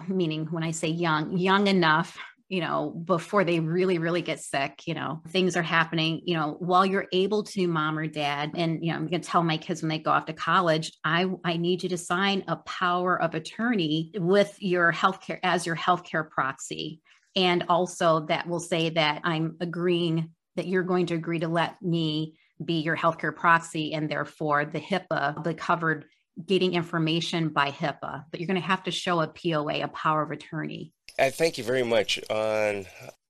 meaning 0.07 0.47
when 0.49 0.63
i 0.63 0.71
say 0.71 0.87
young 0.87 1.37
young 1.37 1.67
enough 1.67 2.17
you 2.51 2.59
know, 2.59 2.89
before 3.05 3.45
they 3.45 3.61
really, 3.61 3.97
really 3.97 4.21
get 4.21 4.41
sick, 4.41 4.85
you 4.85 4.93
know, 4.93 5.21
things 5.29 5.55
are 5.55 5.61
happening, 5.61 6.19
you 6.25 6.35
know, 6.35 6.57
while 6.59 6.85
you're 6.85 7.07
able 7.13 7.43
to 7.43 7.65
mom 7.65 7.97
or 7.97 8.07
dad. 8.07 8.51
And, 8.57 8.83
you 8.83 8.91
know, 8.91 8.97
I'm 8.97 9.07
going 9.07 9.21
to 9.21 9.27
tell 9.27 9.41
my 9.41 9.55
kids 9.55 9.81
when 9.81 9.87
they 9.87 9.99
go 9.99 10.11
off 10.11 10.25
to 10.25 10.33
college, 10.33 10.91
I, 11.05 11.27
I 11.45 11.55
need 11.55 11.81
you 11.81 11.87
to 11.87 11.97
sign 11.97 12.43
a 12.49 12.57
power 12.57 13.19
of 13.21 13.35
attorney 13.35 14.11
with 14.15 14.53
your 14.59 14.91
healthcare 14.91 15.39
as 15.43 15.65
your 15.65 15.77
healthcare 15.77 16.29
proxy. 16.29 16.99
And 17.37 17.63
also 17.69 18.25
that 18.25 18.49
will 18.49 18.59
say 18.59 18.89
that 18.89 19.21
I'm 19.23 19.55
agreeing 19.61 20.31
that 20.57 20.67
you're 20.67 20.83
going 20.83 21.05
to 21.05 21.15
agree 21.15 21.39
to 21.39 21.47
let 21.47 21.81
me 21.81 22.37
be 22.63 22.81
your 22.81 22.97
healthcare 22.97 23.33
proxy 23.33 23.93
and 23.93 24.11
therefore 24.11 24.65
the 24.65 24.81
HIPAA, 24.81 25.41
the 25.45 25.53
covered 25.53 26.03
getting 26.45 26.73
information 26.73 27.49
by 27.49 27.71
HIPAA, 27.71 28.25
but 28.29 28.39
you're 28.39 28.47
going 28.47 28.59
to 28.59 28.67
have 28.67 28.83
to 28.83 28.91
show 28.91 29.21
a 29.21 29.27
POA, 29.27 29.83
a 29.83 29.87
power 29.87 30.21
of 30.21 30.31
attorney. 30.31 30.93
I 31.19 31.29
thank 31.29 31.57
you 31.57 31.63
very 31.63 31.83
much 31.83 32.19
on 32.29 32.85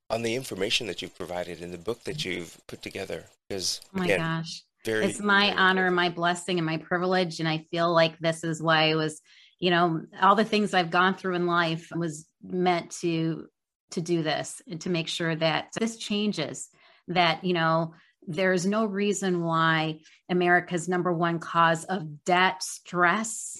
on 0.09 0.23
the 0.23 0.35
information 0.35 0.87
that 0.87 1.01
you've 1.01 1.17
provided 1.17 1.61
in 1.61 1.71
the 1.71 1.77
book 1.77 2.03
that 2.03 2.25
you've 2.25 2.57
put 2.67 2.81
together. 2.81 3.23
Because 3.47 3.81
oh 3.95 3.99
my 3.99 4.05
again, 4.05 4.19
gosh, 4.19 4.63
very, 4.85 5.05
it's 5.05 5.19
my 5.19 5.47
very 5.47 5.57
honor, 5.57 5.91
my 5.91 6.09
blessing, 6.09 6.57
and 6.57 6.65
my 6.65 6.77
privilege, 6.77 7.39
and 7.39 7.47
I 7.47 7.65
feel 7.71 7.93
like 7.93 8.19
this 8.19 8.43
is 8.43 8.61
why 8.61 8.91
I 8.91 8.95
was, 8.95 9.21
you 9.59 9.71
know, 9.71 10.01
all 10.21 10.35
the 10.35 10.45
things 10.45 10.73
I've 10.73 10.91
gone 10.91 11.15
through 11.15 11.35
in 11.35 11.47
life 11.47 11.89
was 11.95 12.25
meant 12.43 12.91
to 13.01 13.47
to 13.91 14.01
do 14.01 14.23
this 14.23 14.61
and 14.69 14.79
to 14.81 14.89
make 14.89 15.07
sure 15.07 15.35
that 15.35 15.67
this 15.79 15.97
changes. 15.97 16.69
That 17.07 17.43
you 17.43 17.53
know 17.53 17.93
there's 18.27 18.65
no 18.65 18.85
reason 18.85 19.43
why 19.43 19.99
America's 20.29 20.87
number 20.87 21.11
one 21.11 21.39
cause 21.39 21.83
of 21.85 22.23
debt, 22.23 22.63
stress, 22.63 23.57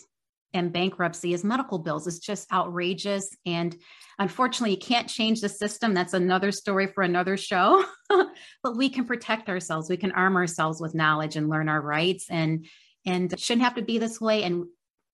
and 0.54 0.72
bankruptcy 0.72 1.34
is 1.34 1.44
medical 1.44 1.80
bills. 1.80 2.08
It's 2.08 2.20
just 2.20 2.52
outrageous. 2.52 3.36
And 3.46 3.76
unfortunately, 4.22 4.72
you 4.72 4.78
can't 4.78 5.10
change 5.10 5.42
the 5.42 5.50
system. 5.50 5.94
That's 5.94 6.14
another 6.14 6.52
story 6.52 6.88
for 6.88 7.04
another 7.04 7.36
show. 7.38 7.84
but 8.10 8.78
we 8.78 8.88
can 8.88 9.06
protect 9.06 9.50
ourselves. 9.50 9.90
We 9.90 9.98
can 9.98 10.12
arm 10.12 10.36
ourselves 10.36 10.80
with 10.80 10.94
knowledge 10.94 11.36
and 11.36 11.50
learn 11.50 11.68
our 11.68 11.82
rights. 11.82 12.28
And 12.30 12.68
and 13.06 13.34
it 13.34 13.40
shouldn't 13.40 13.64
have 13.64 13.76
to 13.76 13.82
be 13.82 13.98
this 13.98 14.22
way. 14.22 14.44
And 14.44 14.66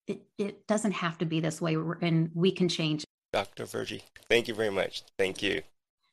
it, 0.08 0.22
it 0.38 0.68
doesn't 0.68 0.92
have 0.92 1.18
to 1.20 1.26
be 1.26 1.40
this 1.40 1.62
way. 1.62 1.78
And 2.02 2.30
we 2.34 2.52
can 2.52 2.68
change. 2.68 3.06
Dr. 3.32 3.66
Virgie, 3.66 4.04
thank 4.30 4.50
you 4.50 4.54
very 4.54 4.70
much. 4.70 5.04
Thank 5.18 5.42
you. 5.42 5.62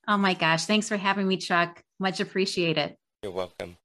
Oh 0.07 0.16
my 0.16 0.35
gosh. 0.35 0.66
Thanks 0.66 0.88
for 0.88 0.96
having 0.96 1.26
me, 1.26 1.37
Chuck. 1.37 1.83
Much 1.98 2.20
appreciated. 2.20 2.94
You're 3.22 3.33
welcome. 3.33 3.76